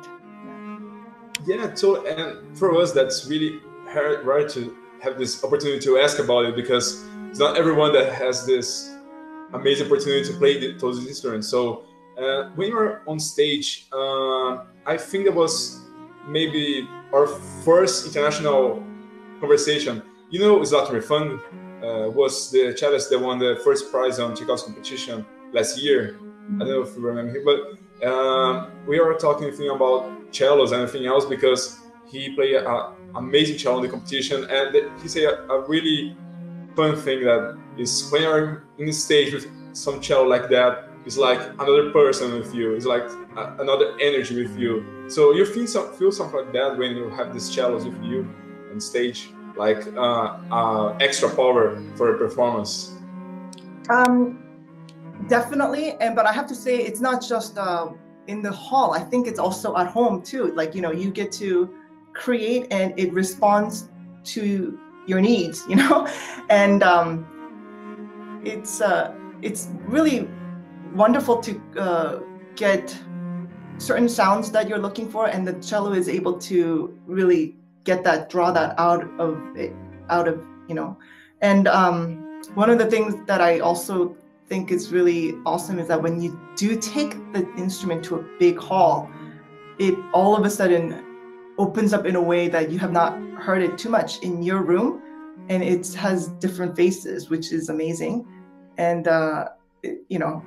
Yeah. 1.47 1.75
so 1.75 2.07
and 2.07 2.57
for 2.57 2.77
us, 2.81 2.93
that's 2.93 3.27
really 3.27 3.61
hard, 3.89 4.25
right 4.25 4.49
to 4.51 4.77
have 5.03 5.19
this 5.19 5.43
opportunity 5.45 5.81
to 5.81 5.99
ask 5.99 6.19
about 6.19 6.47
it 6.47 6.57
because 6.57 7.05
it's 7.31 7.39
not 7.39 7.57
everyone 7.57 7.93
that 7.93 8.13
has 8.13 8.47
this 8.47 8.95
amazing 9.53 9.87
opportunity 9.87 10.25
to 10.25 10.33
play 10.39 10.59
the, 10.59 10.73
those 10.79 11.07
instruments. 11.07 11.49
So 11.49 11.85
uh, 12.19 12.51
when 12.55 12.69
you're 12.69 13.03
on 13.07 13.21
stage, 13.21 13.87
uh, 13.93 14.65
I 14.87 14.97
think 14.97 15.25
that 15.27 15.35
was 15.35 15.81
maybe 16.27 16.89
our 17.13 17.27
first 17.65 18.07
international 18.07 18.83
conversation. 19.41 20.03
You 20.31 20.41
know, 20.41 20.59
Zlatomir 20.61 21.05
Fung 21.05 21.41
uh, 21.83 22.11
was 22.11 22.51
the 22.51 22.75
cellist 22.77 23.11
that 23.11 23.19
won 23.19 23.39
the 23.39 23.61
first 23.63 23.91
prize 23.93 24.19
on 24.19 24.35
Tchaikovsky 24.35 24.73
competition 24.73 25.25
last 25.53 25.79
year. 25.79 26.19
I 26.57 26.59
don't 26.59 26.69
know 26.69 26.83
if 26.83 26.97
you 26.97 27.03
remember 27.03 27.33
him, 27.33 27.45
but 27.45 28.07
um, 28.09 28.71
we 28.87 28.99
are 28.99 29.15
talking 29.15 29.49
about 29.71 30.11
cellos 30.31 30.73
and 30.73 30.83
everything 30.83 31.07
else 31.07 31.25
because 31.25 31.81
he 32.07 32.35
played 32.35 32.57
an 32.57 32.67
amazing 33.15 33.57
in 33.77 33.83
the 33.83 33.89
competition, 33.89 34.47
and 34.51 35.01
he's 35.01 35.17
a, 35.17 35.47
a 35.49 35.67
really 35.69 36.17
fun 36.75 36.97
thing 36.97 37.25
that 37.25 37.59
is 37.79 38.09
when 38.11 38.23
you're 38.23 38.65
in 38.79 38.87
the 38.87 38.93
stage 38.93 39.33
with 39.33 39.47
some 39.73 40.01
cello 40.01 40.27
like 40.27 40.49
that, 40.51 40.91
it's 41.05 41.17
like 41.17 41.41
another 41.61 41.91
person 41.93 42.35
with 42.35 42.55
you. 42.55 42.75
It's 42.75 42.85
like 42.85 43.09
another 43.37 43.97
energy 44.01 44.43
with 44.43 44.59
you. 44.59 45.05
So 45.09 45.33
you 45.33 45.47
feel 45.47 45.67
some, 45.67 45.93
feel 45.95 46.11
something 46.11 46.41
like 46.41 46.53
that 46.53 46.77
when 46.77 46.97
you 46.97 47.09
have 47.11 47.33
these 47.33 47.53
cellos 47.53 47.85
with 47.85 48.03
you 48.03 48.29
on 48.73 48.81
stage, 48.81 49.31
like 49.57 49.87
uh, 49.97 50.39
uh, 50.51 50.97
extra 51.01 51.31
power 51.31 51.81
for 51.95 52.15
a 52.15 52.19
performance. 52.19 52.93
Um, 53.89 54.43
definitely, 55.29 55.93
and 56.01 56.17
but 56.17 56.27
I 56.27 56.33
have 56.33 56.49
to 56.49 56.57
say 56.57 56.79
it's 56.79 57.01
not 57.01 57.23
just 57.23 57.57
uh, 57.57 57.89
in 58.27 58.43
the 58.43 58.51
hall. 58.51 58.93
I 58.93 59.01
think 59.01 59.29
it's 59.29 59.39
also 59.39 59.77
at 59.77 59.87
home 59.87 60.23
too. 60.23 60.53
Like 60.55 60.75
you 60.75 60.83
know, 60.83 60.91
you 60.91 61.11
get 61.11 61.31
to 61.33 61.73
create 62.17 62.67
and 62.71 62.99
it 62.99 63.13
responds 63.13 63.89
to 64.25 64.79
your 65.07 65.21
needs. 65.21 65.65
You 65.69 65.77
know, 65.77 66.09
and 66.51 66.83
um, 66.83 67.27
it's 68.45 68.81
uh, 68.81 69.15
it's 69.43 69.69
really 69.87 70.29
wonderful 70.95 71.39
to 71.43 71.61
uh, 71.79 72.21
get 72.55 72.97
certain 73.79 74.09
sounds 74.09 74.51
that 74.53 74.69
you're 74.69 74.79
looking 74.79 75.09
for, 75.09 75.27
and 75.27 75.47
the 75.47 75.55
cello 75.55 75.93
is 75.93 76.09
able 76.09 76.39
to 76.39 76.99
really 77.07 77.55
get 77.85 78.03
that, 78.05 78.29
draw 78.29 78.51
that 78.51 78.75
out 78.79 79.09
of 79.21 79.39
it, 79.57 79.73
out 80.11 80.29
of 80.29 80.43
you 80.69 80.75
know. 80.75 80.99
And 81.41 81.69
um, 81.69 82.43
one 82.55 82.71
of 82.71 82.79
the 82.79 82.87
things 82.87 83.15
that 83.27 83.41
I 83.41 83.61
also 83.61 84.17
think 84.49 84.71
is 84.71 84.93
really 84.93 85.35
awesome 85.45 85.79
is 85.79 85.89
that 85.89 86.03
when 86.03 86.21
you 86.21 86.39
do 86.57 86.77
take 86.77 87.11
the 87.33 87.49
instrument 87.57 88.05
to 88.05 88.17
a 88.17 88.23
big 88.39 88.59
hall, 88.59 89.11
it 89.79 89.95
all 90.13 90.37
of 90.37 90.45
a 90.45 90.51
sudden 90.51 91.05
opens 91.59 91.93
up 91.93 92.07
in 92.07 92.17
a 92.17 92.23
way 92.23 92.49
that 92.49 92.71
you 92.71 92.79
have 92.79 92.93
not 92.93 93.19
heard 93.39 93.63
it 93.63 93.79
too 93.79 93.89
much 93.89 94.19
in 94.21 94.43
your 94.43 94.63
room, 94.63 95.03
and 95.49 95.63
it 95.63 95.93
has 95.95 96.29
different 96.41 96.77
faces, 96.77 97.31
which 97.31 97.53
is 97.53 97.69
amazing. 97.69 98.27
And 98.79 99.09
uh, 99.09 99.49
it, 99.83 99.99
you 100.09 100.19
know, 100.19 100.45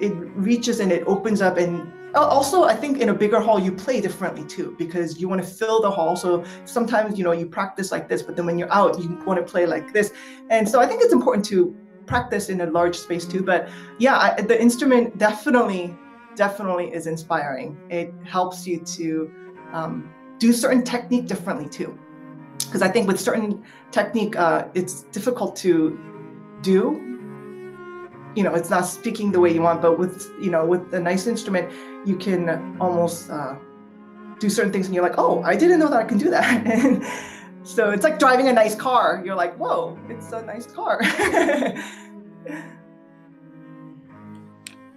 it 0.00 0.12
reaches 0.34 0.80
and 0.80 0.90
it 0.90 1.04
opens 1.06 1.42
up 1.42 1.58
and 1.58 1.92
also 2.14 2.64
i 2.64 2.74
think 2.74 2.98
in 2.98 3.08
a 3.08 3.14
bigger 3.14 3.40
hall 3.40 3.58
you 3.58 3.72
play 3.72 4.00
differently 4.00 4.44
too 4.44 4.74
because 4.78 5.18
you 5.20 5.28
want 5.28 5.40
to 5.40 5.46
fill 5.46 5.80
the 5.80 5.90
hall. 5.90 6.14
So 6.16 6.44
sometimes 6.64 7.16
you 7.16 7.24
know 7.24 7.32
you 7.32 7.46
practice 7.46 7.92
like 7.92 8.08
this 8.08 8.22
but 8.22 8.36
then 8.36 8.44
when 8.44 8.58
you're 8.58 8.72
out 8.72 9.00
you 9.00 9.08
want 9.24 9.38
to 9.38 9.50
play 9.50 9.64
like 9.64 9.92
this. 9.92 10.12
And 10.50 10.68
so 10.68 10.80
i 10.80 10.86
think 10.86 11.02
it's 11.02 11.12
important 11.12 11.44
to 11.46 11.74
practice 12.06 12.48
in 12.48 12.60
a 12.62 12.66
large 12.66 12.96
space 12.96 13.24
too 13.24 13.42
but 13.42 13.68
yeah 13.98 14.16
I, 14.18 14.42
the 14.42 14.60
instrument 14.60 15.16
definitely 15.18 15.96
definitely 16.34 16.92
is 16.92 17.06
inspiring. 17.06 17.76
It 17.90 18.14
helps 18.24 18.66
you 18.66 18.78
to 18.80 19.30
um, 19.72 20.10
do 20.42 20.52
certain 20.52 20.82
technique 20.82 21.26
differently 21.28 21.68
too. 21.68 21.96
Because 22.58 22.82
i 22.82 22.88
think 22.88 23.06
with 23.06 23.20
certain 23.20 23.62
technique 23.92 24.34
uh, 24.36 24.66
it's 24.74 24.94
difficult 25.16 25.54
to 25.64 25.72
do. 26.62 26.78
You 28.36 28.42
know 28.44 28.54
it's 28.60 28.70
not 28.70 28.84
speaking 28.98 29.30
the 29.30 29.40
way 29.44 29.50
you 29.56 29.62
want 29.68 29.82
but 29.86 29.98
with 30.02 30.14
you 30.44 30.50
know 30.54 30.64
with 30.72 30.84
a 30.94 31.00
nice 31.10 31.26
instrument 31.32 31.66
you 32.08 32.16
can 32.16 32.40
almost 32.80 33.30
uh, 33.30 33.54
do 34.40 34.48
certain 34.48 34.72
things 34.72 34.86
and 34.86 34.94
you're 34.94 35.06
like 35.08 35.18
oh 35.18 35.42
i 35.42 35.54
didn't 35.62 35.78
know 35.82 35.90
that 35.92 36.00
i 36.04 36.08
can 36.12 36.18
do 36.18 36.30
that. 36.30 36.66
And 36.66 37.04
so 37.74 37.90
it's 37.94 38.04
like 38.08 38.18
driving 38.18 38.48
a 38.48 38.52
nice 38.62 38.74
car. 38.74 39.22
You're 39.24 39.40
like 39.44 39.54
whoa 39.62 39.98
it's 40.08 40.32
a 40.32 40.42
nice 40.52 40.66
car. 40.78 40.94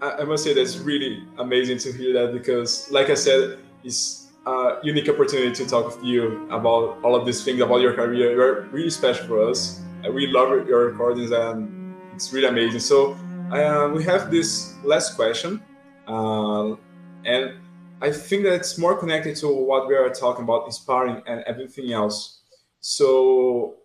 I 0.02 0.24
must 0.24 0.44
say 0.44 0.54
that's 0.54 0.78
really 0.78 1.14
amazing 1.38 1.80
to 1.86 1.92
hear 1.92 2.12
that 2.18 2.34
because, 2.38 2.92
like 2.92 3.10
I 3.10 3.16
said, 3.16 3.60
it's 3.84 4.25
a 4.46 4.80
unique 4.84 5.10
opportunity 5.10 5.52
to 5.52 5.66
talk 5.68 5.86
with 5.86 6.04
you 6.04 6.48
about 6.52 7.00
all 7.04 7.16
of 7.16 7.26
these 7.26 7.44
things 7.44 7.62
about 7.62 7.82
your 7.82 7.94
career. 7.94 8.32
You're 8.32 8.62
really 8.72 8.90
special 8.90 9.26
for 9.28 9.50
us. 9.50 9.82
We 10.14 10.28
love 10.28 10.68
your 10.68 10.92
recordings 10.92 11.32
and 11.32 11.96
it's 12.14 12.32
really 12.32 12.48
amazing. 12.48 12.80
So 12.80 13.18
uh, 13.52 13.92
we 13.94 14.04
have 14.04 14.32
this 14.32 14.74
last 14.84 15.16
question, 15.16 15.62
uh, 16.08 16.76
and 17.26 17.54
I 18.02 18.12
think 18.12 18.44
that 18.44 18.54
it's 18.54 18.78
more 18.78 18.98
connected 18.98 19.36
to 19.38 19.48
what 19.48 19.88
we 19.88 19.96
are 19.96 20.10
talking 20.10 20.44
about, 20.44 20.66
inspiring 20.66 21.22
and 21.28 21.42
everything 21.42 21.94
else. 21.94 22.42
So, 22.82 23.76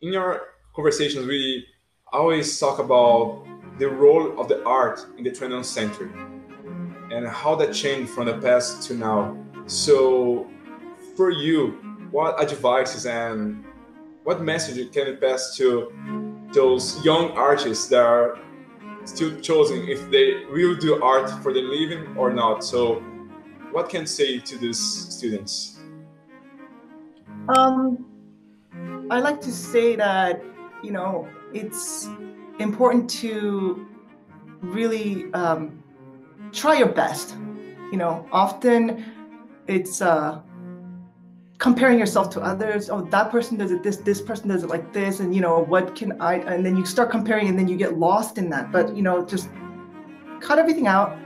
in 0.00 0.12
your 0.12 0.48
conversations, 0.74 1.26
we 1.26 1.66
always 2.12 2.58
talk 2.58 2.78
about 2.78 3.44
the 3.78 3.88
role 3.88 4.40
of 4.40 4.48
the 4.48 4.64
art 4.64 5.04
in 5.18 5.24
the 5.24 5.30
20th 5.30 5.64
century 5.64 6.10
and 7.12 7.26
how 7.26 7.54
that 7.56 7.72
changed 7.72 8.10
from 8.10 8.26
the 8.26 8.38
past 8.38 8.82
to 8.88 8.94
now. 8.94 9.36
So, 9.66 10.48
for 11.16 11.30
you, 11.30 11.72
what 12.10 12.40
advices 12.40 13.06
and 13.06 13.64
what 14.24 14.40
message 14.40 14.92
can 14.92 15.06
you 15.06 15.16
pass 15.16 15.56
to 15.56 15.92
those 16.52 17.04
young 17.04 17.30
artists 17.32 17.88
that 17.88 18.04
are 18.04 18.38
still 19.04 19.40
choosing 19.40 19.88
if 19.88 20.10
they 20.10 20.44
will 20.50 20.74
do 20.76 21.02
art 21.02 21.30
for 21.42 21.52
the 21.52 21.62
living 21.62 22.16
or 22.16 22.32
not. 22.32 22.64
So, 22.64 23.02
what 23.72 23.88
can 23.88 24.06
say 24.06 24.38
to 24.38 24.58
these 24.58 24.78
students? 24.78 25.78
Um, 27.48 28.06
I 29.10 29.20
like 29.20 29.40
to 29.42 29.52
say 29.52 29.96
that 29.96 30.42
you 30.82 30.90
know 30.90 31.28
it's 31.52 32.08
important 32.58 33.08
to 33.22 33.86
really 34.60 35.32
um, 35.32 35.82
try 36.52 36.78
your 36.78 36.88
best. 36.88 37.36
You 37.92 37.98
know, 37.98 38.26
often 38.32 39.04
it's 39.68 40.00
uh, 40.00 40.40
comparing 41.58 41.98
yourself 41.98 42.30
to 42.30 42.40
others. 42.40 42.90
Oh 42.90 43.02
that 43.02 43.30
person 43.30 43.56
does 43.56 43.72
it 43.72 43.82
this 43.82 43.96
this 43.98 44.20
person 44.20 44.48
does 44.48 44.62
it 44.62 44.68
like 44.68 44.92
this 44.92 45.20
and 45.20 45.34
you 45.34 45.40
know 45.40 45.60
what 45.60 45.94
can 45.94 46.20
i 46.20 46.34
and 46.34 46.64
then 46.64 46.76
you 46.76 46.84
start 46.84 47.10
comparing 47.10 47.48
and 47.48 47.58
then 47.58 47.68
you 47.68 47.76
get 47.76 47.98
lost 47.98 48.38
in 48.38 48.50
that. 48.50 48.72
But 48.72 48.94
you 48.96 49.02
know 49.02 49.24
just 49.24 49.48
cut 50.40 50.58
everything 50.58 50.86
out 50.86 51.18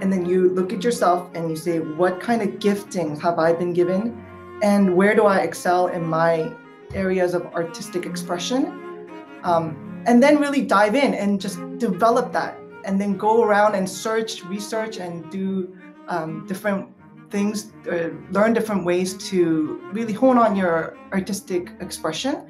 and 0.00 0.12
then 0.12 0.26
you 0.26 0.50
look 0.50 0.72
at 0.72 0.82
yourself 0.82 1.30
and 1.34 1.48
you 1.48 1.56
say 1.56 1.78
what 1.78 2.20
kind 2.20 2.42
of 2.42 2.58
gifting 2.58 3.18
have 3.20 3.38
i 3.38 3.52
been 3.52 3.72
given? 3.72 4.22
And 4.62 4.96
where 4.96 5.14
do 5.14 5.26
i 5.26 5.38
excel 5.40 5.88
in 5.88 6.04
my 6.04 6.52
areas 6.94 7.34
of 7.34 7.46
artistic 7.54 8.06
expression? 8.06 9.08
Um, 9.42 10.02
and 10.06 10.22
then 10.22 10.38
really 10.38 10.62
dive 10.62 10.94
in 10.94 11.14
and 11.14 11.40
just 11.40 11.58
develop 11.78 12.32
that 12.32 12.58
and 12.84 13.00
then 13.00 13.16
go 13.16 13.42
around 13.42 13.74
and 13.74 13.88
search 13.88 14.44
research 14.44 14.98
and 14.98 15.28
do 15.30 15.76
um, 16.08 16.46
different 16.46 16.88
things, 17.30 17.72
uh, 17.90 18.10
learn 18.30 18.52
different 18.52 18.84
ways 18.84 19.14
to 19.30 19.80
really 19.92 20.12
hone 20.12 20.38
on 20.38 20.56
your 20.56 20.96
artistic 21.12 21.72
expression. 21.80 22.48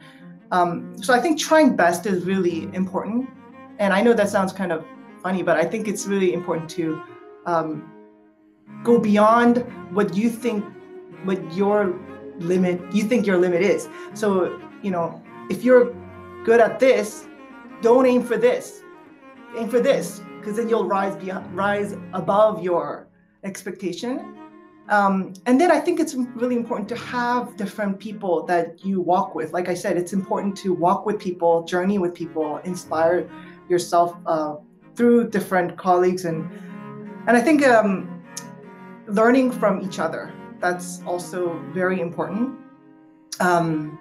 Um, 0.52 1.00
so 1.02 1.12
I 1.14 1.20
think 1.20 1.38
trying 1.38 1.76
best 1.76 2.06
is 2.06 2.24
really 2.24 2.64
important. 2.74 3.28
And 3.78 3.92
I 3.92 4.00
know 4.00 4.12
that 4.12 4.28
sounds 4.28 4.52
kind 4.52 4.72
of 4.72 4.84
funny, 5.22 5.42
but 5.42 5.56
I 5.56 5.64
think 5.64 5.88
it's 5.88 6.06
really 6.06 6.32
important 6.32 6.70
to 6.70 7.02
um, 7.46 7.90
go 8.82 8.98
beyond 8.98 9.58
what 9.92 10.14
you 10.14 10.30
think, 10.30 10.64
what 11.24 11.40
your 11.54 11.98
limit, 12.38 12.80
you 12.92 13.02
think 13.04 13.26
your 13.26 13.38
limit 13.38 13.62
is. 13.62 13.88
So, 14.14 14.60
you 14.82 14.90
know, 14.90 15.22
if 15.50 15.64
you're 15.64 15.94
good 16.44 16.60
at 16.60 16.78
this, 16.78 17.26
don't 17.82 18.06
aim 18.06 18.22
for 18.22 18.36
this. 18.36 18.82
Aim 19.56 19.68
for 19.68 19.80
this, 19.80 20.20
because 20.38 20.56
then 20.56 20.68
you'll 20.68 20.86
rise 20.86 21.16
beyond, 21.16 21.54
rise 21.54 21.96
above 22.12 22.62
your 22.62 23.08
expectation 23.42 24.36
um, 24.88 25.34
and 25.46 25.60
then 25.60 25.72
I 25.72 25.80
think 25.80 25.98
it's 25.98 26.14
really 26.14 26.54
important 26.54 26.88
to 26.90 26.96
have 26.96 27.56
different 27.56 27.98
people 27.98 28.44
that 28.44 28.84
you 28.84 29.00
walk 29.00 29.34
with. 29.34 29.52
Like 29.52 29.68
I 29.68 29.74
said, 29.74 29.96
it's 29.96 30.12
important 30.12 30.56
to 30.58 30.72
walk 30.72 31.06
with 31.06 31.18
people, 31.18 31.64
journey 31.64 31.98
with 31.98 32.14
people, 32.14 32.58
inspire 32.58 33.28
yourself 33.68 34.16
uh, 34.26 34.56
through 34.94 35.30
different 35.30 35.76
colleagues, 35.76 36.24
and 36.24 36.48
and 37.26 37.36
I 37.36 37.40
think 37.40 37.66
um, 37.66 38.22
learning 39.08 39.50
from 39.50 39.82
each 39.82 39.98
other 39.98 40.32
that's 40.60 41.02
also 41.04 41.58
very 41.74 42.00
important. 42.00 42.56
Um, 43.40 43.98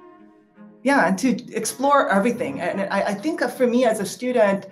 yeah, 0.84 1.08
and 1.08 1.18
to 1.18 1.30
explore 1.52 2.10
everything. 2.10 2.62
And 2.62 2.82
I, 2.82 3.02
I 3.02 3.14
think 3.16 3.42
for 3.42 3.66
me 3.66 3.86
as 3.86 4.00
a 4.00 4.06
student, 4.06 4.68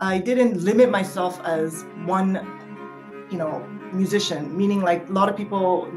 I 0.00 0.18
didn't 0.18 0.62
limit 0.62 0.90
myself 0.90 1.40
as 1.44 1.84
one 2.04 2.34
you 3.30 3.38
know 3.38 3.66
musician 3.94 4.56
meaning 4.56 4.80
like 4.80 5.08
a 5.08 5.12
lot 5.12 5.28
of 5.28 5.36
people 5.36 5.88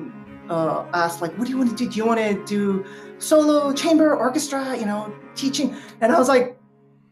uh, 0.49 0.85
ask 0.93 1.21
like 1.21 1.37
what 1.37 1.45
do 1.45 1.51
you 1.51 1.57
want 1.57 1.69
to 1.69 1.75
do? 1.75 1.89
Do 1.89 1.97
you 1.97 2.05
want 2.05 2.19
to 2.19 2.45
do 2.45 2.85
solo 3.17 3.73
chamber 3.73 4.15
orchestra 4.15 4.77
you 4.77 4.85
know 4.85 5.13
teaching? 5.35 5.75
And 6.01 6.11
i 6.11 6.19
was 6.19 6.27
like 6.27 6.57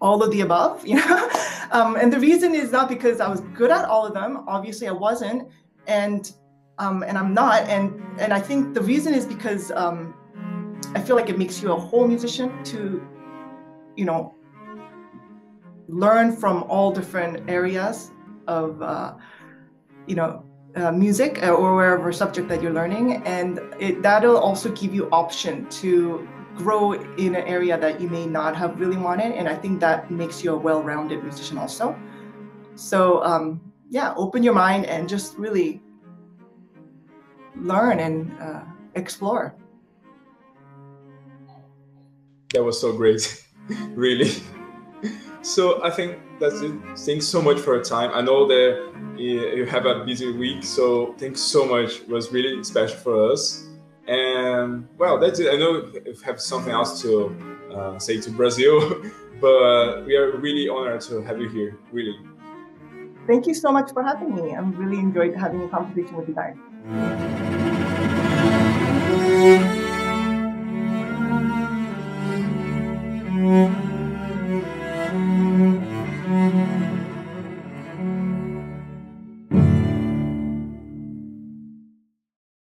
all 0.02 0.22
of 0.22 0.32
the 0.32 0.42
above 0.42 0.86
you 0.90 0.96
know? 0.96 1.30
Um, 1.72 1.96
and 1.96 2.12
the 2.12 2.20
reason 2.20 2.54
is 2.56 2.72
not 2.72 2.88
because 2.88 3.20
i 3.20 3.28
was 3.28 3.42
good 3.60 3.72
at 3.72 3.86
all 3.86 4.06
of 4.06 4.14
them 4.14 4.44
obviously 4.48 4.88
i 4.88 4.92
wasn't 4.92 5.50
and 5.88 6.32
um, 6.78 7.04
and 7.04 7.18
i'm 7.18 7.34
not 7.34 7.64
and 7.64 8.02
and 8.20 8.34
i 8.34 8.40
think 8.40 8.74
the 8.74 8.82
reason 8.82 9.14
is 9.14 9.26
because 9.26 9.72
um, 9.72 10.14
i 10.96 11.02
feel 11.02 11.16
like 11.16 11.30
it 11.30 11.38
makes 11.38 11.62
you 11.62 11.72
a 11.72 11.80
whole 11.80 12.08
musician 12.08 12.64
to 12.64 13.06
you 13.96 14.06
know 14.06 14.36
learn 15.88 16.36
from 16.36 16.64
all 16.64 16.92
different 16.92 17.50
areas 17.50 18.12
of 18.48 18.82
uh, 18.82 19.14
you 20.08 20.16
know, 20.16 20.44
uh, 20.76 20.92
music 20.92 21.44
uh, 21.44 21.52
or 21.52 21.76
wherever 21.76 22.12
subject 22.12 22.48
that 22.50 22.62
you're 22.62 22.74
learning, 22.74 23.24
and 23.26 23.60
it, 23.80 24.02
that'll 24.02 24.38
also 24.38 24.72
give 24.72 24.94
you 24.94 25.10
option 25.12 25.68
to 25.70 26.28
grow 26.56 26.94
in 26.94 27.36
an 27.36 27.48
area 27.48 27.78
that 27.78 28.00
you 28.00 28.10
may 28.10 28.26
not 28.26 28.56
have 28.56 28.80
really 28.80 28.98
wanted, 28.98 29.34
and 29.34 29.48
I 29.48 29.56
think 29.56 29.80
that 29.80 30.12
makes 30.12 30.44
you 30.44 30.54
a 30.54 30.58
well-rounded 30.58 31.24
musician 31.24 31.58
also. 31.58 31.98
So 32.76 33.24
um, 33.24 33.62
yeah, 33.90 34.14
open 34.16 34.44
your 34.44 34.54
mind 34.54 34.86
and 34.86 35.08
just 35.08 35.38
really 35.38 35.82
learn 37.56 38.00
and 38.00 38.32
uh, 38.42 38.62
explore. 38.96 39.56
That 42.54 42.64
was 42.64 42.80
so 42.80 42.94
great, 42.94 43.46
really. 43.90 44.32
so 45.42 45.84
I 45.84 45.90
think 45.90 46.18
that's 46.40 46.62
it. 46.62 46.74
Thanks 46.98 47.28
so 47.28 47.42
much 47.42 47.60
for 47.60 47.76
your 47.76 47.84
time. 47.84 48.12
I 48.14 48.22
know 48.22 48.48
that 48.48 48.94
you 49.18 49.66
have 49.66 49.86
a 49.86 50.04
busy 50.06 50.32
week, 50.32 50.64
so 50.64 51.14
thanks 51.18 51.42
so 51.42 51.66
much. 51.66 52.02
It 52.02 52.10
was 52.10 52.32
really 52.32 52.64
special 52.64 52.98
for 52.98 53.32
us. 53.32 53.68
And 54.08 54.88
well, 54.98 55.20
that's 55.20 55.40
it. 55.40 55.54
I 55.54 55.58
know 55.58 55.92
you 55.94 56.16
have 56.24 56.40
something 56.40 56.72
else 56.72 57.02
to 57.02 57.36
uh, 57.74 58.00
say 58.00 58.20
to 58.22 58.30
Brazil, 58.30 59.02
but 59.42 60.06
we 60.06 60.16
are 60.16 60.38
really 60.38 60.70
honored 60.70 61.02
to 61.02 61.22
have 61.22 61.40
you 61.40 61.50
here. 61.50 61.78
Really. 61.92 62.16
Thank 63.28 63.48
you 63.48 63.56
so 63.56 63.72
much 63.72 63.92
for 63.92 64.04
having 64.04 64.36
me. 64.36 64.52
I'm 64.56 64.76
really 64.76 65.00
enjoyed 65.00 65.36
having 65.36 65.64
a 65.64 65.68
conversation 65.70 66.16
with 66.16 66.28
you 66.30 66.36
guys. 66.36 66.56
Mm 73.38 73.72
-hmm. 73.82 73.85